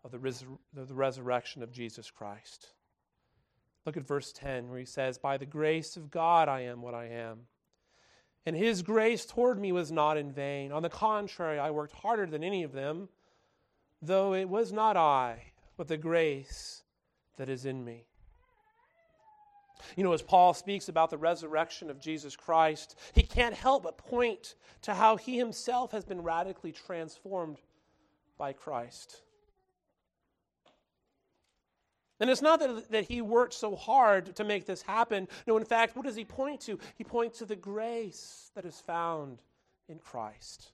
of 0.06 0.12
the, 0.12 0.18
res- 0.20 0.44
the 0.72 0.94
resurrection 0.94 1.64
of 1.64 1.72
Jesus 1.72 2.12
Christ. 2.12 2.68
Look 3.84 3.96
at 3.96 4.06
verse 4.06 4.32
10 4.32 4.70
where 4.70 4.78
he 4.78 4.84
says, 4.84 5.18
By 5.18 5.36
the 5.36 5.46
grace 5.46 5.96
of 5.96 6.12
God 6.12 6.48
I 6.48 6.60
am 6.60 6.80
what 6.80 6.94
I 6.94 7.06
am. 7.06 7.40
And 8.46 8.54
his 8.54 8.82
grace 8.82 9.26
toward 9.26 9.60
me 9.60 9.72
was 9.72 9.90
not 9.90 10.16
in 10.16 10.30
vain. 10.30 10.70
On 10.70 10.82
the 10.82 10.88
contrary, 10.88 11.58
I 11.58 11.72
worked 11.72 11.92
harder 11.92 12.26
than 12.26 12.44
any 12.44 12.62
of 12.62 12.70
them, 12.70 13.08
though 14.00 14.32
it 14.32 14.48
was 14.48 14.72
not 14.72 14.96
I, 14.96 15.52
but 15.76 15.88
the 15.88 15.96
grace 15.96 16.84
that 17.36 17.48
is 17.48 17.66
in 17.66 17.84
me. 17.84 18.06
You 19.96 20.04
know, 20.04 20.12
as 20.12 20.22
Paul 20.22 20.54
speaks 20.54 20.88
about 20.88 21.10
the 21.10 21.18
resurrection 21.18 21.90
of 21.90 21.98
Jesus 21.98 22.36
Christ, 22.36 22.96
he 23.12 23.22
can't 23.24 23.54
help 23.54 23.82
but 23.82 23.98
point 23.98 24.54
to 24.82 24.94
how 24.94 25.16
he 25.16 25.36
himself 25.36 25.90
has 25.90 26.04
been 26.04 26.22
radically 26.22 26.70
transformed 26.70 27.58
by 28.38 28.52
Christ. 28.52 29.22
And 32.18 32.30
it's 32.30 32.42
not 32.42 32.60
that, 32.60 32.90
that 32.90 33.04
he 33.04 33.20
worked 33.20 33.52
so 33.52 33.76
hard 33.76 34.34
to 34.36 34.44
make 34.44 34.64
this 34.64 34.82
happen. 34.82 35.28
No, 35.46 35.56
in 35.58 35.64
fact, 35.64 35.96
what 35.96 36.06
does 36.06 36.16
he 36.16 36.24
point 36.24 36.60
to? 36.62 36.78
He 36.96 37.04
points 37.04 37.38
to 37.38 37.44
the 37.44 37.56
grace 37.56 38.50
that 38.54 38.64
is 38.64 38.80
found 38.80 39.42
in 39.88 39.98
Christ. 39.98 40.72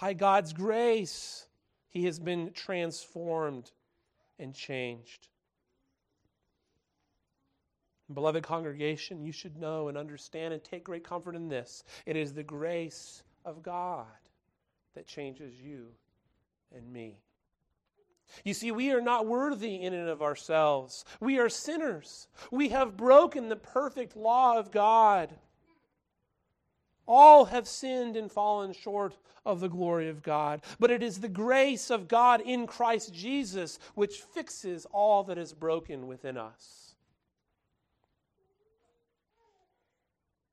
By 0.00 0.14
God's 0.14 0.52
grace, 0.52 1.46
he 1.88 2.04
has 2.04 2.18
been 2.18 2.52
transformed 2.52 3.72
and 4.38 4.54
changed. 4.54 5.28
Beloved 8.12 8.42
congregation, 8.42 9.22
you 9.22 9.32
should 9.32 9.56
know 9.56 9.88
and 9.88 9.96
understand 9.96 10.54
and 10.54 10.62
take 10.62 10.84
great 10.84 11.04
comfort 11.04 11.34
in 11.34 11.48
this. 11.48 11.82
It 12.06 12.16
is 12.16 12.32
the 12.32 12.42
grace 12.42 13.22
of 13.44 13.62
God 13.62 14.06
that 14.94 15.06
changes 15.06 15.54
you 15.60 15.88
and 16.74 16.90
me. 16.92 17.18
You 18.44 18.54
see, 18.54 18.70
we 18.70 18.90
are 18.92 19.00
not 19.00 19.26
worthy 19.26 19.82
in 19.82 19.92
and 19.92 20.08
of 20.08 20.22
ourselves. 20.22 21.04
We 21.20 21.38
are 21.38 21.48
sinners. 21.48 22.28
We 22.50 22.70
have 22.70 22.96
broken 22.96 23.48
the 23.48 23.56
perfect 23.56 24.16
law 24.16 24.58
of 24.58 24.70
God. 24.70 25.30
All 27.06 27.46
have 27.46 27.68
sinned 27.68 28.16
and 28.16 28.30
fallen 28.30 28.72
short 28.72 29.16
of 29.44 29.60
the 29.60 29.68
glory 29.68 30.08
of 30.08 30.22
God. 30.22 30.62
But 30.78 30.90
it 30.90 31.02
is 31.02 31.20
the 31.20 31.28
grace 31.28 31.90
of 31.90 32.08
God 32.08 32.40
in 32.40 32.66
Christ 32.66 33.12
Jesus 33.12 33.78
which 33.94 34.20
fixes 34.20 34.86
all 34.92 35.24
that 35.24 35.38
is 35.38 35.52
broken 35.52 36.06
within 36.06 36.36
us. 36.36 36.94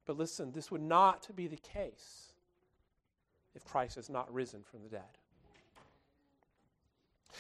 But 0.06 0.18
listen, 0.18 0.52
this 0.52 0.72
would 0.72 0.82
not 0.82 1.28
be 1.36 1.46
the 1.48 1.58
case 1.58 2.34
if 3.54 3.64
Christ 3.64 3.96
has 3.96 4.10
not 4.10 4.34
risen 4.34 4.64
from 4.64 4.82
the 4.82 4.90
dead. 4.90 5.19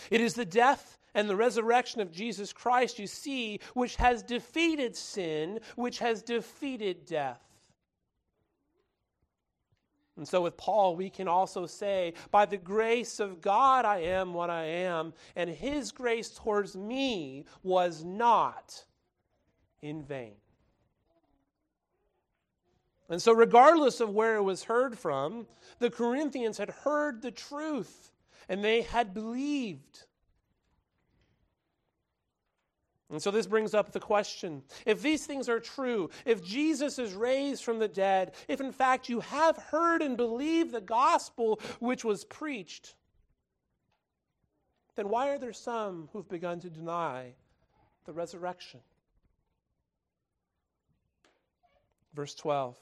It 0.09 0.21
is 0.21 0.33
the 0.33 0.45
death 0.45 0.97
and 1.13 1.29
the 1.29 1.35
resurrection 1.35 2.01
of 2.01 2.11
Jesus 2.11 2.53
Christ, 2.53 2.99
you 2.99 3.07
see, 3.07 3.59
which 3.73 3.95
has 3.95 4.21
defeated 4.23 4.95
sin, 4.95 5.59
which 5.75 5.99
has 5.99 6.21
defeated 6.21 7.05
death. 7.05 7.41
And 10.17 10.27
so, 10.27 10.41
with 10.41 10.57
Paul, 10.57 10.97
we 10.97 11.09
can 11.09 11.29
also 11.29 11.65
say, 11.65 12.13
By 12.29 12.45
the 12.45 12.57
grace 12.57 13.21
of 13.21 13.39
God, 13.39 13.85
I 13.85 13.99
am 13.99 14.33
what 14.33 14.49
I 14.49 14.65
am, 14.65 15.13
and 15.35 15.49
his 15.49 15.93
grace 15.93 16.29
towards 16.29 16.75
me 16.75 17.45
was 17.63 18.03
not 18.03 18.83
in 19.81 20.03
vain. 20.03 20.35
And 23.09 23.21
so, 23.21 23.31
regardless 23.31 24.01
of 24.01 24.09
where 24.09 24.35
it 24.35 24.43
was 24.43 24.65
heard 24.65 24.99
from, 24.99 25.47
the 25.79 25.89
Corinthians 25.89 26.57
had 26.57 26.69
heard 26.69 27.21
the 27.21 27.31
truth 27.31 28.11
and 28.47 28.63
they 28.63 28.81
had 28.81 29.13
believed. 29.13 30.05
And 33.11 33.21
so 33.21 33.31
this 33.31 33.47
brings 33.47 33.73
up 33.73 33.91
the 33.91 33.99
question 33.99 34.61
if 34.85 35.01
these 35.01 35.25
things 35.25 35.49
are 35.49 35.59
true, 35.59 36.09
if 36.25 36.43
Jesus 36.43 36.99
is 36.99 37.13
raised 37.13 37.63
from 37.63 37.79
the 37.79 37.87
dead, 37.87 38.35
if 38.47 38.61
in 38.61 38.71
fact 38.71 39.09
you 39.09 39.19
have 39.21 39.57
heard 39.57 40.01
and 40.01 40.15
believed 40.15 40.71
the 40.71 40.81
gospel 40.81 41.59
which 41.79 42.05
was 42.05 42.23
preached, 42.23 42.95
then 44.95 45.09
why 45.09 45.29
are 45.29 45.39
there 45.39 45.53
some 45.53 46.09
who've 46.13 46.29
begun 46.29 46.59
to 46.59 46.69
deny 46.69 47.33
the 48.05 48.13
resurrection? 48.13 48.81
Verse 52.13 52.35
12. 52.35 52.77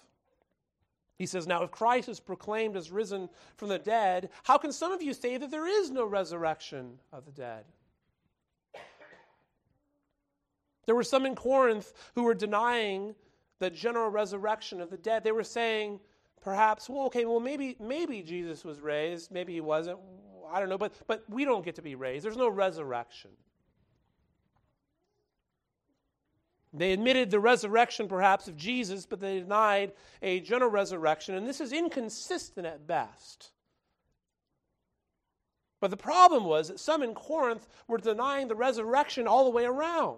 He 1.17 1.25
says, 1.25 1.47
Now, 1.47 1.63
if 1.63 1.71
Christ 1.71 2.09
is 2.09 2.19
proclaimed 2.19 2.77
as 2.77 2.91
risen 2.91 3.29
from 3.55 3.69
the 3.69 3.79
dead, 3.79 4.29
how 4.43 4.57
can 4.57 4.71
some 4.71 4.91
of 4.91 5.01
you 5.01 5.13
say 5.13 5.37
that 5.37 5.49
there 5.49 5.67
is 5.67 5.89
no 5.89 6.05
resurrection 6.05 6.99
of 7.11 7.25
the 7.25 7.31
dead? 7.31 7.65
There 10.85 10.95
were 10.95 11.03
some 11.03 11.25
in 11.25 11.35
Corinth 11.35 11.93
who 12.15 12.23
were 12.23 12.33
denying 12.33 13.13
the 13.59 13.69
general 13.69 14.09
resurrection 14.09 14.79
of 14.79 14.89
the 14.89 14.97
dead. 14.97 15.23
They 15.23 15.33
were 15.33 15.43
saying, 15.43 15.99
perhaps, 16.41 16.89
well, 16.89 17.05
okay, 17.07 17.25
well, 17.25 17.41
maybe, 17.41 17.75
maybe 17.79 18.21
Jesus 18.21 18.63
was 18.63 18.79
raised, 18.79 19.31
maybe 19.31 19.53
he 19.53 19.61
wasn't. 19.61 19.99
I 20.49 20.61
don't 20.61 20.69
know, 20.69 20.77
but, 20.77 20.93
but 21.07 21.23
we 21.29 21.43
don't 21.43 21.65
get 21.65 21.75
to 21.75 21.81
be 21.81 21.95
raised. 21.95 22.23
There's 22.23 22.37
no 22.37 22.47
resurrection. 22.47 23.31
They 26.77 26.93
admitted 26.93 27.31
the 27.31 27.39
resurrection, 27.39 28.07
perhaps, 28.07 28.47
of 28.47 28.55
Jesus, 28.55 29.05
but 29.05 29.19
they 29.19 29.39
denied 29.39 29.93
a 30.21 30.39
general 30.39 30.69
resurrection, 30.69 31.35
and 31.35 31.47
this 31.47 31.61
is 31.61 31.73
inconsistent 31.73 32.65
at 32.67 32.87
best. 32.87 33.51
But 35.79 35.91
the 35.91 35.97
problem 35.97 36.43
was 36.43 36.69
that 36.69 36.79
some 36.79 37.03
in 37.03 37.13
Corinth 37.13 37.67
were 37.87 37.97
denying 37.97 38.47
the 38.47 38.55
resurrection 38.55 39.27
all 39.27 39.45
the 39.45 39.51
way 39.51 39.65
around. 39.65 40.17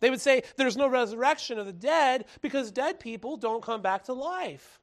They 0.00 0.10
would 0.10 0.20
say 0.20 0.42
there's 0.56 0.76
no 0.76 0.88
resurrection 0.88 1.58
of 1.58 1.66
the 1.66 1.72
dead 1.72 2.26
because 2.42 2.70
dead 2.70 3.00
people 3.00 3.36
don't 3.36 3.62
come 3.62 3.80
back 3.80 4.04
to 4.04 4.12
life. 4.12 4.80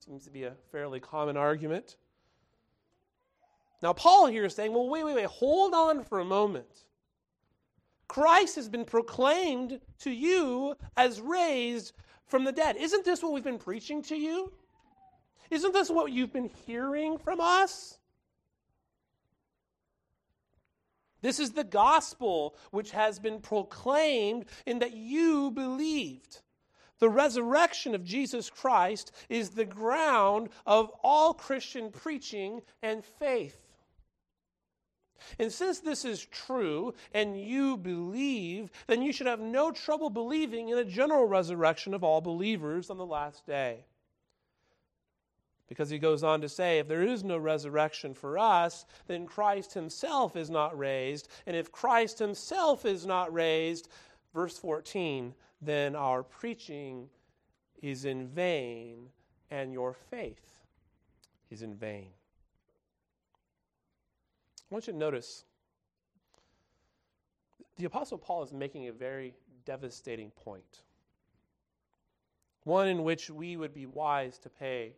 Seems 0.00 0.24
to 0.24 0.30
be 0.30 0.44
a 0.44 0.52
fairly 0.70 1.00
common 1.00 1.36
argument. 1.36 1.96
Now, 3.82 3.92
Paul 3.92 4.26
here 4.26 4.44
is 4.44 4.54
saying, 4.54 4.72
well, 4.72 4.88
wait, 4.88 5.04
wait, 5.04 5.14
wait, 5.14 5.26
hold 5.26 5.74
on 5.74 6.04
for 6.04 6.20
a 6.20 6.24
moment. 6.24 6.84
Christ 8.12 8.56
has 8.56 8.68
been 8.68 8.84
proclaimed 8.84 9.80
to 10.00 10.10
you 10.10 10.76
as 10.98 11.18
raised 11.18 11.94
from 12.26 12.44
the 12.44 12.52
dead. 12.52 12.76
Isn't 12.76 13.06
this 13.06 13.22
what 13.22 13.32
we've 13.32 13.42
been 13.42 13.58
preaching 13.58 14.02
to 14.02 14.14
you? 14.14 14.52
Isn't 15.50 15.72
this 15.72 15.88
what 15.88 16.12
you've 16.12 16.30
been 16.30 16.50
hearing 16.66 17.16
from 17.16 17.40
us? 17.40 17.96
This 21.22 21.40
is 21.40 21.52
the 21.52 21.64
gospel 21.64 22.54
which 22.70 22.90
has 22.90 23.18
been 23.18 23.40
proclaimed 23.40 24.44
in 24.66 24.80
that 24.80 24.92
you 24.92 25.50
believed. 25.50 26.42
The 26.98 27.08
resurrection 27.08 27.94
of 27.94 28.04
Jesus 28.04 28.50
Christ 28.50 29.10
is 29.30 29.48
the 29.48 29.64
ground 29.64 30.50
of 30.66 30.90
all 31.02 31.32
Christian 31.32 31.90
preaching 31.90 32.60
and 32.82 33.02
faith. 33.02 33.71
And 35.38 35.52
since 35.52 35.80
this 35.80 36.04
is 36.04 36.24
true 36.26 36.94
and 37.12 37.40
you 37.40 37.76
believe, 37.76 38.70
then 38.86 39.02
you 39.02 39.12
should 39.12 39.26
have 39.26 39.40
no 39.40 39.70
trouble 39.70 40.10
believing 40.10 40.68
in 40.68 40.78
a 40.78 40.84
general 40.84 41.26
resurrection 41.26 41.94
of 41.94 42.04
all 42.04 42.20
believers 42.20 42.90
on 42.90 42.98
the 42.98 43.06
last 43.06 43.46
day. 43.46 43.84
Because 45.68 45.88
he 45.88 45.98
goes 45.98 46.22
on 46.22 46.42
to 46.42 46.48
say, 46.48 46.78
if 46.78 46.88
there 46.88 47.02
is 47.02 47.24
no 47.24 47.38
resurrection 47.38 48.12
for 48.12 48.38
us, 48.38 48.84
then 49.06 49.26
Christ 49.26 49.72
himself 49.72 50.36
is 50.36 50.50
not 50.50 50.76
raised. 50.78 51.28
And 51.46 51.56
if 51.56 51.72
Christ 51.72 52.18
himself 52.18 52.84
is 52.84 53.06
not 53.06 53.32
raised, 53.32 53.88
verse 54.34 54.58
14, 54.58 55.34
then 55.62 55.96
our 55.96 56.22
preaching 56.22 57.08
is 57.80 58.04
in 58.04 58.28
vain 58.28 59.08
and 59.50 59.72
your 59.72 59.92
faith 59.92 60.60
is 61.50 61.62
in 61.62 61.74
vain. 61.74 62.08
I 64.72 64.74
want 64.74 64.86
you 64.86 64.94
to 64.94 64.98
notice 64.98 65.44
the 67.76 67.84
Apostle 67.84 68.16
Paul 68.16 68.42
is 68.42 68.54
making 68.54 68.88
a 68.88 68.92
very 68.92 69.34
devastating 69.66 70.30
point, 70.30 70.80
one 72.64 72.88
in 72.88 73.04
which 73.04 73.28
we 73.28 73.58
would 73.58 73.74
be 73.74 73.84
wise 73.84 74.38
to 74.38 74.48
pay 74.48 74.94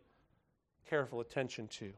careful 0.88 1.18
attention 1.18 1.66
to. 1.66 1.92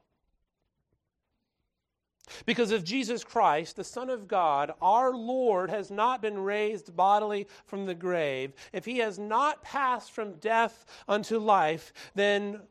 Because 2.46 2.70
if 2.70 2.82
Jesus 2.82 3.22
Christ, 3.22 3.76
the 3.76 3.84
Son 3.84 4.08
of 4.08 4.26
God, 4.26 4.72
our 4.80 5.12
Lord, 5.14 5.68
has 5.68 5.90
not 5.90 6.22
been 6.22 6.38
raised 6.38 6.96
bodily 6.96 7.46
from 7.66 7.84
the 7.84 7.94
grave, 7.94 8.54
if 8.72 8.86
he 8.86 9.00
has 9.00 9.18
not 9.18 9.62
passed 9.62 10.12
from 10.12 10.38
death 10.38 10.86
unto 11.06 11.36
life, 11.36 11.92
then 12.14 12.62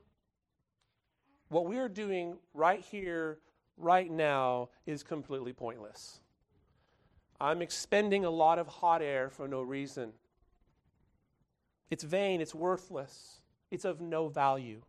what 1.49 1.67
we 1.67 1.77
are 1.77 1.89
doing 1.89 2.37
right 2.55 2.81
here 2.81 3.37
right 3.77 4.09
now 4.09 4.69
is 4.85 5.03
completely 5.03 5.53
pointless. 5.53 6.19
I'm 7.39 7.61
expending 7.61 8.23
a 8.23 8.29
lot 8.29 8.59
of 8.59 8.67
hot 8.67 9.01
air 9.01 9.29
for 9.29 9.47
no 9.47 9.61
reason. 9.61 10.13
It's 11.89 12.03
vain, 12.03 12.41
it's 12.41 12.55
worthless, 12.55 13.41
it's 13.71 13.85
of 13.85 14.01
no 14.01 14.27
value. 14.27 14.81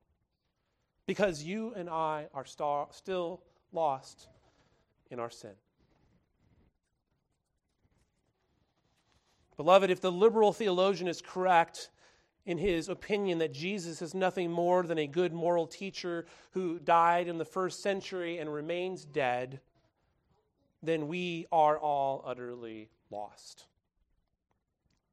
Because 1.07 1.43
you 1.43 1.73
and 1.75 1.89
I 1.89 2.27
are 2.35 2.45
star- 2.45 2.89
still 2.91 3.43
lost 3.73 4.29
in 5.11 5.21
our 5.21 5.31
sin. 5.31 5.53
Beloved, 9.57 9.91
if 9.91 10.01
the 10.01 10.13
liberal 10.13 10.53
theologian 10.53 11.09
is 11.09 11.23
correct, 11.23 11.91
in 12.47 12.59
his 12.59 12.89
opinion 12.89 13.39
that 13.39 13.53
Jesus 13.53 14.01
is 14.01 14.15
nothing 14.15 14.51
more 14.51 14.85
than 14.85 14.99
a 14.99 15.07
good 15.07 15.33
moral 15.33 15.67
teacher 15.67 16.27
who 16.53 16.79
died 16.79 17.27
in 17.27 17.39
the 17.39 17.45
first 17.45 17.83
century 17.83 18.39
and 18.39 18.53
remains 18.53 19.05
dead, 19.05 19.61
then 20.83 21.09
we 21.09 21.47
are 21.51 21.77
all 21.77 22.23
utterly 22.25 22.89
lost. 23.11 23.67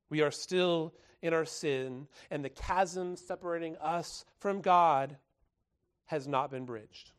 We 0.10 0.22
are 0.22 0.32
still 0.32 0.94
in 1.24 1.34
our 1.34 1.46
sin, 1.46 2.08
and 2.30 2.46
the 2.46 2.50
chasm 2.50 3.16
separating 3.16 3.78
us 3.78 4.26
from 4.40 4.62
God 4.62 5.18
has 6.06 6.28
not 6.28 6.52
been 6.52 6.66
bridged. 6.66 7.12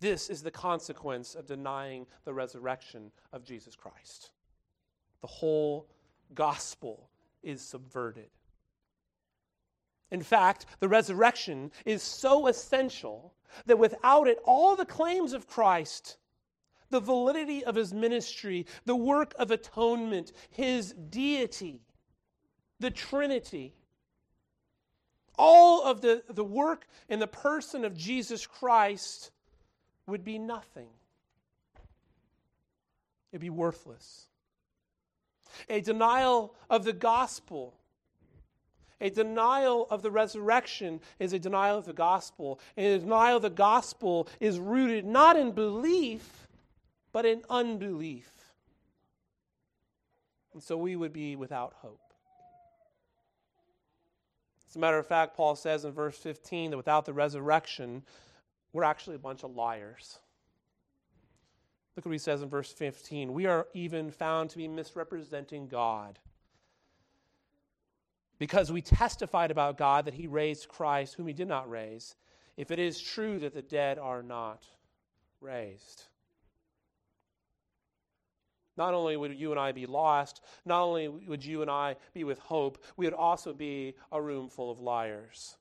This 0.00 0.28
is 0.28 0.42
the 0.42 0.50
consequence 0.50 1.34
of 1.34 1.46
denying 1.46 2.06
the 2.24 2.34
resurrection 2.34 3.10
of 3.32 3.44
Jesus 3.44 3.74
Christ. 3.74 4.30
The 5.22 5.26
whole 5.26 5.88
gospel 6.34 7.07
is 7.48 7.62
subverted. 7.62 8.28
In 10.10 10.22
fact, 10.22 10.66
the 10.80 10.88
resurrection 10.88 11.72
is 11.84 12.02
so 12.02 12.46
essential 12.46 13.34
that 13.66 13.78
without 13.78 14.28
it, 14.28 14.38
all 14.44 14.76
the 14.76 14.84
claims 14.84 15.32
of 15.32 15.46
Christ, 15.46 16.18
the 16.90 17.00
validity 17.00 17.64
of 17.64 17.74
his 17.74 17.92
ministry, 17.92 18.66
the 18.84 18.96
work 18.96 19.34
of 19.38 19.50
atonement, 19.50 20.32
his 20.50 20.92
deity, 20.92 21.80
the 22.80 22.90
Trinity, 22.90 23.74
all 25.38 25.82
of 25.84 26.00
the, 26.00 26.22
the 26.28 26.44
work 26.44 26.86
in 27.08 27.18
the 27.18 27.26
person 27.26 27.84
of 27.84 27.96
Jesus 27.96 28.46
Christ 28.46 29.30
would 30.06 30.24
be 30.24 30.38
nothing. 30.38 30.88
It'd 33.32 33.40
be 33.40 33.50
worthless. 33.50 34.27
A 35.68 35.80
denial 35.80 36.54
of 36.70 36.84
the 36.84 36.92
gospel, 36.92 37.74
a 39.00 39.10
denial 39.10 39.86
of 39.90 40.02
the 40.02 40.10
resurrection 40.10 41.00
is 41.18 41.32
a 41.32 41.38
denial 41.38 41.78
of 41.78 41.84
the 41.84 41.92
gospel. 41.92 42.58
And 42.76 42.86
a 42.86 42.98
denial 42.98 43.36
of 43.36 43.42
the 43.42 43.50
gospel 43.50 44.28
is 44.40 44.58
rooted 44.58 45.04
not 45.04 45.36
in 45.36 45.52
belief, 45.52 46.48
but 47.12 47.24
in 47.24 47.42
unbelief. 47.48 48.30
And 50.52 50.62
so 50.62 50.76
we 50.76 50.96
would 50.96 51.12
be 51.12 51.36
without 51.36 51.74
hope. 51.74 52.00
As 54.68 54.76
a 54.76 54.80
matter 54.80 54.98
of 54.98 55.06
fact, 55.06 55.36
Paul 55.36 55.54
says 55.54 55.84
in 55.84 55.92
verse 55.92 56.18
15 56.18 56.72
that 56.72 56.76
without 56.76 57.06
the 57.06 57.12
resurrection, 57.12 58.02
we're 58.72 58.84
actually 58.84 59.16
a 59.16 59.20
bunch 59.20 59.44
of 59.44 59.54
liars. 59.54 60.18
Look 61.98 62.06
what 62.06 62.12
he 62.12 62.18
says 62.18 62.42
in 62.42 62.48
verse 62.48 62.70
15. 62.70 63.32
We 63.32 63.46
are 63.46 63.66
even 63.74 64.12
found 64.12 64.50
to 64.50 64.56
be 64.56 64.68
misrepresenting 64.68 65.66
God. 65.66 66.20
Because 68.38 68.70
we 68.70 68.80
testified 68.80 69.50
about 69.50 69.76
God 69.76 70.04
that 70.04 70.14
he 70.14 70.28
raised 70.28 70.68
Christ, 70.68 71.14
whom 71.14 71.26
he 71.26 71.32
did 71.32 71.48
not 71.48 71.68
raise, 71.68 72.14
if 72.56 72.70
it 72.70 72.78
is 72.78 73.00
true 73.00 73.40
that 73.40 73.52
the 73.52 73.62
dead 73.62 73.98
are 73.98 74.22
not 74.22 74.64
raised. 75.40 76.04
Not 78.76 78.94
only 78.94 79.16
would 79.16 79.34
you 79.36 79.50
and 79.50 79.58
I 79.58 79.72
be 79.72 79.86
lost, 79.86 80.40
not 80.64 80.82
only 80.82 81.08
would 81.08 81.44
you 81.44 81.62
and 81.62 81.70
I 81.70 81.96
be 82.14 82.22
with 82.22 82.38
hope, 82.38 82.78
we 82.96 83.06
would 83.06 83.12
also 83.12 83.52
be 83.52 83.96
a 84.12 84.22
room 84.22 84.48
full 84.48 84.70
of 84.70 84.78
liars, 84.78 85.56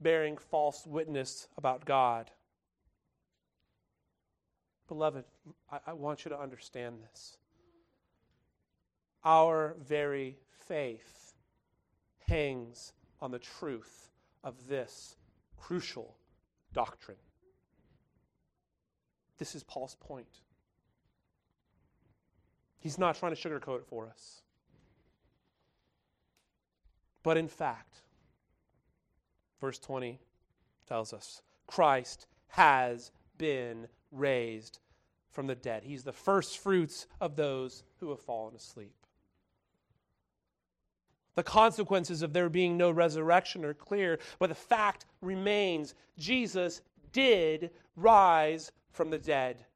bearing 0.00 0.38
false 0.38 0.86
witness 0.86 1.46
about 1.58 1.84
God. 1.84 2.30
Beloved, 4.88 5.24
I, 5.70 5.78
I 5.88 5.92
want 5.92 6.24
you 6.24 6.28
to 6.30 6.38
understand 6.38 6.96
this. 7.10 7.36
Our 9.24 9.76
very 9.80 10.38
faith 10.68 11.34
hangs 12.28 12.92
on 13.20 13.30
the 13.30 13.38
truth 13.38 14.08
of 14.42 14.68
this 14.68 15.16
crucial 15.56 16.16
doctrine. 16.72 17.16
This 19.38 19.54
is 19.54 19.62
Paul's 19.64 19.96
point. 19.96 20.40
He's 22.78 22.98
not 22.98 23.16
trying 23.16 23.34
to 23.34 23.48
sugarcoat 23.48 23.78
it 23.78 23.86
for 23.86 24.06
us. 24.06 24.42
But 27.22 27.38
in 27.38 27.48
fact, 27.48 28.02
verse 29.60 29.78
20 29.78 30.20
tells 30.86 31.14
us 31.14 31.40
Christ 31.66 32.26
has 32.48 33.10
been 33.38 33.88
raised 34.12 34.80
from 35.34 35.46
the 35.46 35.54
dead. 35.54 35.82
He's 35.84 36.04
the 36.04 36.12
first 36.12 36.58
fruits 36.58 37.06
of 37.20 37.36
those 37.36 37.82
who 38.00 38.10
have 38.10 38.20
fallen 38.20 38.54
asleep. 38.54 38.94
The 41.34 41.42
consequences 41.42 42.22
of 42.22 42.32
there 42.32 42.48
being 42.48 42.76
no 42.76 42.90
resurrection 42.90 43.64
are 43.64 43.74
clear, 43.74 44.20
but 44.38 44.48
the 44.48 44.54
fact 44.54 45.04
remains 45.20 45.94
Jesus 46.16 46.80
did 47.12 47.70
rise 47.96 48.70
from 48.92 49.10
the 49.10 49.18
dead. 49.18 49.66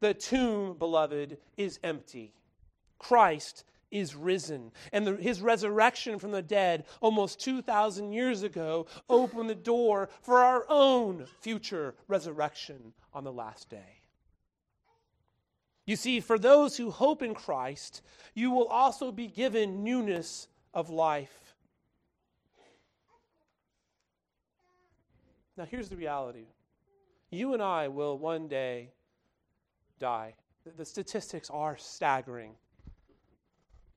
The 0.00 0.14
tomb, 0.14 0.76
beloved, 0.78 1.38
is 1.56 1.78
empty. 1.82 2.34
Christ 2.98 3.64
is 3.90 4.14
risen. 4.14 4.72
And 4.92 5.06
the, 5.06 5.16
his 5.16 5.40
resurrection 5.40 6.18
from 6.18 6.30
the 6.30 6.42
dead 6.42 6.84
almost 7.00 7.40
2,000 7.40 8.12
years 8.12 8.42
ago 8.42 8.86
opened 9.08 9.50
the 9.50 9.54
door 9.54 10.10
for 10.22 10.40
our 10.40 10.64
own 10.68 11.26
future 11.40 11.94
resurrection 12.08 12.92
on 13.12 13.24
the 13.24 13.32
last 13.32 13.68
day. 13.68 13.99
You 15.86 15.96
see, 15.96 16.20
for 16.20 16.38
those 16.38 16.76
who 16.76 16.90
hope 16.90 17.22
in 17.22 17.34
Christ, 17.34 18.02
you 18.34 18.50
will 18.50 18.66
also 18.66 19.10
be 19.10 19.26
given 19.26 19.82
newness 19.82 20.48
of 20.72 20.90
life. 20.90 21.54
Now, 25.56 25.64
here's 25.64 25.88
the 25.88 25.96
reality 25.96 26.46
you 27.30 27.54
and 27.54 27.62
I 27.62 27.88
will 27.88 28.18
one 28.18 28.48
day 28.48 28.90
die. 29.98 30.34
The 30.76 30.84
statistics 30.84 31.50
are 31.50 31.76
staggering 31.76 32.54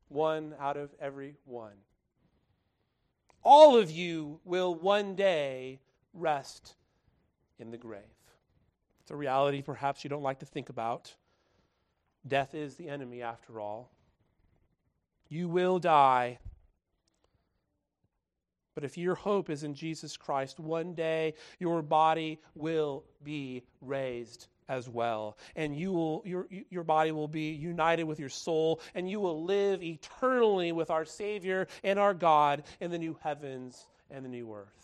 one 0.10 0.56
out 0.60 0.78
of 0.78 0.94
every 1.00 1.36
one. 1.46 1.74
All 3.44 3.76
of 3.78 3.92
you 3.92 4.40
will 4.46 4.74
one 4.74 5.16
day 5.16 5.80
rest 6.14 6.76
in 7.60 7.72
the 7.72 7.78
grave. 7.78 8.04
It's 9.02 9.12
a 9.12 9.16
reality 9.16 9.62
perhaps 9.62 10.04
you 10.04 10.10
don't 10.10 10.24
like 10.24 10.40
to 10.40 10.46
think 10.46 10.70
about. 10.70 11.14
Death 12.28 12.56
is 12.56 12.76
the 12.76 12.88
enemy, 12.88 13.22
after 13.22 13.60
all. 13.60 13.92
You 15.28 15.50
will 15.50 15.80
die. 15.80 16.40
But 18.76 18.84
if 18.84 18.98
your 18.98 19.16
hope 19.16 19.50
is 19.50 19.64
in 19.64 19.76
Jesus 19.76 20.18
Christ, 20.18 20.60
one 20.60 20.94
day 20.94 21.36
your 21.60 21.82
body 21.82 22.40
will 22.56 23.04
be 23.24 23.64
raised 23.82 24.48
as 24.68 24.90
well. 24.90 25.38
And 25.56 25.78
you 25.78 25.92
will, 25.92 26.24
your, 26.26 26.48
your 26.70 26.84
body 26.84 27.12
will 27.12 27.28
be 27.28 27.52
united 27.52 28.04
with 28.04 28.20
your 28.20 28.30
soul, 28.30 28.80
and 28.96 29.10
you 29.10 29.20
will 29.20 29.44
live 29.44 29.84
eternally 29.84 30.72
with 30.72 30.90
our 30.90 31.06
Savior 31.06 31.68
and 31.84 32.00
our 32.00 32.14
God 32.14 32.64
in 32.80 32.90
the 32.90 32.98
new 32.98 33.18
heavens 33.22 33.86
and 34.10 34.26
the 34.26 34.30
new 34.30 34.54
earth. 34.54 34.83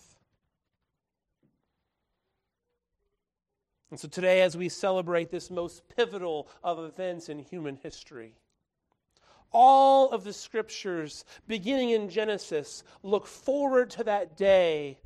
And 3.92 4.00
so 4.00 4.08
today, 4.08 4.42
as 4.42 4.56
we 4.56 4.70
celebrate 4.70 5.32
this 5.32 5.50
most 5.50 5.84
pivotal 5.96 6.48
of 6.64 6.80
events 6.80 7.30
in 7.30 7.40
human 7.40 7.76
history, 7.76 8.36
all 9.52 10.12
of 10.12 10.24
the 10.24 10.34
scriptures, 10.34 11.26
beginning 11.48 11.90
in 11.90 12.10
Genesis, 12.10 12.84
look 13.02 13.26
forward 13.26 13.90
to 13.92 14.04
that 14.04 14.38
day 14.38 15.00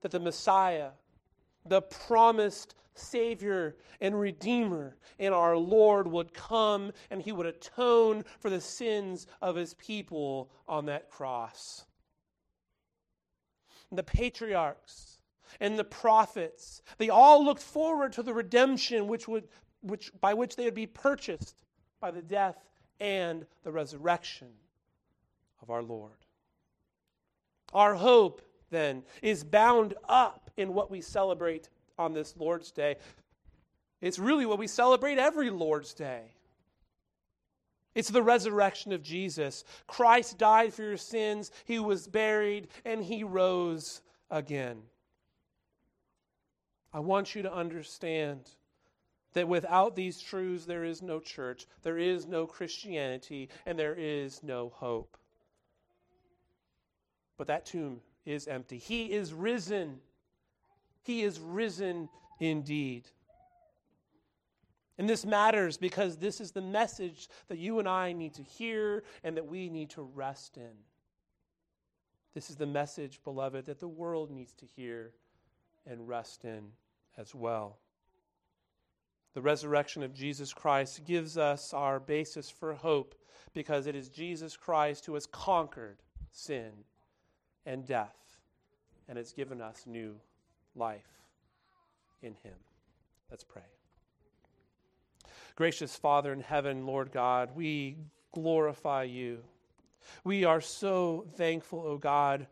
that 0.00 0.10
the 0.10 0.20
Messiah, 0.20 0.90
the 1.66 1.82
promised 1.82 2.74
Savior 2.94 3.76
and 4.00 4.18
Redeemer 4.18 4.96
and 5.18 5.34
our 5.34 5.56
Lord 5.56 6.06
would 6.06 6.32
come 6.32 6.92
and 7.10 7.20
he 7.20 7.32
would 7.32 7.46
atone 7.46 8.24
for 8.38 8.48
the 8.48 8.60
sins 8.60 9.26
of 9.42 9.56
his 9.56 9.74
people 9.74 10.50
on 10.66 10.86
that 10.86 11.10
cross. 11.10 11.84
The 13.92 14.02
patriarchs 14.02 15.13
and 15.60 15.78
the 15.78 15.84
prophets, 15.84 16.82
they 16.98 17.08
all 17.08 17.44
looked 17.44 17.62
forward 17.62 18.12
to 18.14 18.22
the 18.22 18.34
redemption 18.34 19.06
which 19.06 19.28
would, 19.28 19.48
which, 19.82 20.10
by 20.20 20.34
which 20.34 20.56
they 20.56 20.64
would 20.64 20.74
be 20.74 20.86
purchased 20.86 21.64
by 22.00 22.10
the 22.10 22.22
death 22.22 22.56
and 23.00 23.46
the 23.62 23.72
resurrection 23.72 24.48
of 25.62 25.70
our 25.70 25.82
Lord. 25.82 26.12
Our 27.72 27.94
hope, 27.94 28.42
then, 28.70 29.02
is 29.22 29.44
bound 29.44 29.94
up 30.08 30.50
in 30.56 30.74
what 30.74 30.90
we 30.90 31.00
celebrate 31.00 31.68
on 31.98 32.12
this 32.12 32.34
Lord's 32.36 32.70
Day. 32.70 32.96
It's 34.00 34.18
really 34.18 34.46
what 34.46 34.58
we 34.58 34.66
celebrate 34.66 35.18
every 35.18 35.50
Lord's 35.50 35.94
Day. 35.94 36.34
It's 37.94 38.10
the 38.10 38.22
resurrection 38.22 38.92
of 38.92 39.02
Jesus. 39.02 39.64
Christ 39.86 40.38
died 40.38 40.74
for 40.74 40.82
your 40.82 40.96
sins, 40.96 41.50
he 41.64 41.78
was 41.78 42.08
buried, 42.08 42.68
and 42.84 43.02
he 43.02 43.22
rose 43.22 44.02
again. 44.30 44.82
I 46.94 47.00
want 47.00 47.34
you 47.34 47.42
to 47.42 47.52
understand 47.52 48.48
that 49.32 49.48
without 49.48 49.96
these 49.96 50.20
truths, 50.20 50.64
there 50.64 50.84
is 50.84 51.02
no 51.02 51.18
church, 51.18 51.66
there 51.82 51.98
is 51.98 52.24
no 52.24 52.46
Christianity, 52.46 53.48
and 53.66 53.76
there 53.76 53.96
is 53.98 54.44
no 54.44 54.68
hope. 54.68 55.16
But 57.36 57.48
that 57.48 57.66
tomb 57.66 58.00
is 58.24 58.46
empty. 58.46 58.78
He 58.78 59.12
is 59.12 59.34
risen. 59.34 59.98
He 61.02 61.24
is 61.24 61.40
risen 61.40 62.08
indeed. 62.38 63.08
And 64.96 65.08
this 65.08 65.26
matters 65.26 65.76
because 65.76 66.16
this 66.16 66.40
is 66.40 66.52
the 66.52 66.62
message 66.62 67.28
that 67.48 67.58
you 67.58 67.80
and 67.80 67.88
I 67.88 68.12
need 68.12 68.34
to 68.34 68.44
hear 68.44 69.02
and 69.24 69.36
that 69.36 69.48
we 69.48 69.68
need 69.68 69.90
to 69.90 70.02
rest 70.02 70.56
in. 70.56 70.76
This 72.34 72.50
is 72.50 72.56
the 72.56 72.66
message, 72.66 73.18
beloved, 73.24 73.66
that 73.66 73.80
the 73.80 73.88
world 73.88 74.30
needs 74.30 74.52
to 74.54 74.66
hear 74.66 75.10
and 75.86 76.06
rest 76.06 76.44
in 76.44 76.70
as 77.16 77.34
well. 77.34 77.78
The 79.34 79.42
resurrection 79.42 80.02
of 80.02 80.14
Jesus 80.14 80.52
Christ 80.52 81.04
gives 81.04 81.36
us 81.36 81.72
our 81.72 81.98
basis 81.98 82.50
for 82.50 82.74
hope 82.74 83.14
because 83.52 83.86
it 83.86 83.96
is 83.96 84.08
Jesus 84.08 84.56
Christ 84.56 85.06
who 85.06 85.14
has 85.14 85.26
conquered 85.26 85.98
sin 86.30 86.70
and 87.66 87.86
death 87.86 88.16
and 89.08 89.18
has 89.18 89.32
given 89.32 89.60
us 89.60 89.84
new 89.86 90.16
life 90.74 91.24
in 92.22 92.34
Him. 92.42 92.54
Let's 93.30 93.44
pray. 93.44 93.62
Gracious 95.56 95.96
Father 95.96 96.32
in 96.32 96.40
heaven, 96.40 96.86
Lord 96.86 97.12
God, 97.12 97.50
we 97.54 97.96
glorify 98.32 99.04
you. 99.04 99.38
We 100.24 100.44
are 100.44 100.60
so 100.60 101.26
thankful, 101.36 101.80
O 101.80 101.92
oh 101.92 101.98
God, 101.98 102.46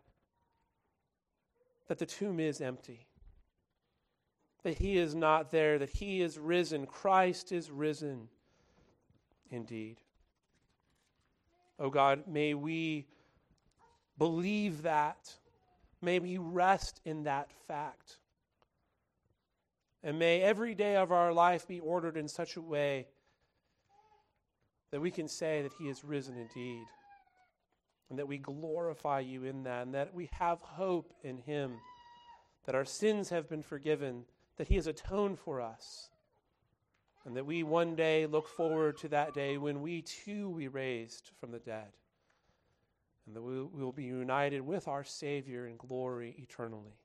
that 1.88 1.98
the 1.98 2.06
tomb 2.06 2.40
is 2.40 2.60
empty, 2.60 3.06
that 4.62 4.78
He 4.78 4.96
is 4.96 5.14
not 5.14 5.50
there, 5.50 5.78
that 5.78 5.90
He 5.90 6.20
is 6.20 6.38
risen. 6.38 6.86
Christ 6.86 7.52
is 7.52 7.70
risen 7.70 8.28
indeed. 9.50 9.98
Oh 11.78 11.90
God, 11.90 12.24
may 12.26 12.54
we 12.54 13.06
believe 14.18 14.82
that. 14.82 15.34
May 16.00 16.18
we 16.18 16.38
rest 16.38 17.00
in 17.04 17.24
that 17.24 17.50
fact. 17.66 18.18
And 20.02 20.18
may 20.18 20.42
every 20.42 20.74
day 20.74 20.96
of 20.96 21.12
our 21.12 21.32
life 21.32 21.66
be 21.66 21.80
ordered 21.80 22.16
in 22.16 22.28
such 22.28 22.56
a 22.56 22.60
way 22.60 23.06
that 24.90 25.00
we 25.00 25.10
can 25.10 25.28
say 25.28 25.62
that 25.62 25.72
He 25.78 25.88
is 25.88 26.04
risen 26.04 26.36
indeed. 26.36 26.84
And 28.10 28.18
that 28.18 28.28
we 28.28 28.38
glorify 28.38 29.20
you 29.20 29.44
in 29.44 29.62
that. 29.62 29.86
And 29.86 29.94
that 29.94 30.12
we 30.12 30.28
have 30.32 30.60
hope 30.60 31.12
in 31.22 31.38
Him. 31.38 31.78
That 32.66 32.74
our 32.74 32.84
sins 32.84 33.30
have 33.30 33.48
been 33.48 33.62
forgiven. 33.62 34.24
That 34.56 34.68
He 34.68 34.76
has 34.76 34.86
atoned 34.86 35.38
for 35.38 35.60
us. 35.60 36.10
And 37.24 37.36
that 37.36 37.46
we 37.46 37.62
one 37.62 37.94
day 37.94 38.26
look 38.26 38.48
forward 38.48 38.96
to 38.98 39.08
that 39.08 39.32
day 39.32 39.56
when 39.56 39.80
we 39.80 40.02
too 40.02 40.48
will 40.48 40.58
be 40.58 40.68
raised 40.68 41.30
from 41.38 41.52
the 41.52 41.60
dead. 41.60 41.88
And 43.26 43.36
that 43.36 43.42
we 43.42 43.62
will 43.62 43.92
be 43.92 44.04
united 44.04 44.60
with 44.60 44.88
our 44.88 45.04
Savior 45.04 45.66
in 45.66 45.76
glory 45.76 46.34
eternally. 46.38 46.96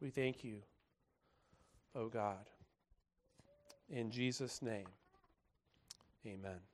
We 0.00 0.10
thank 0.10 0.42
you. 0.42 0.62
O 1.94 2.08
God. 2.08 2.48
In 3.90 4.10
Jesus' 4.10 4.60
name, 4.60 4.86
amen. 6.26 6.67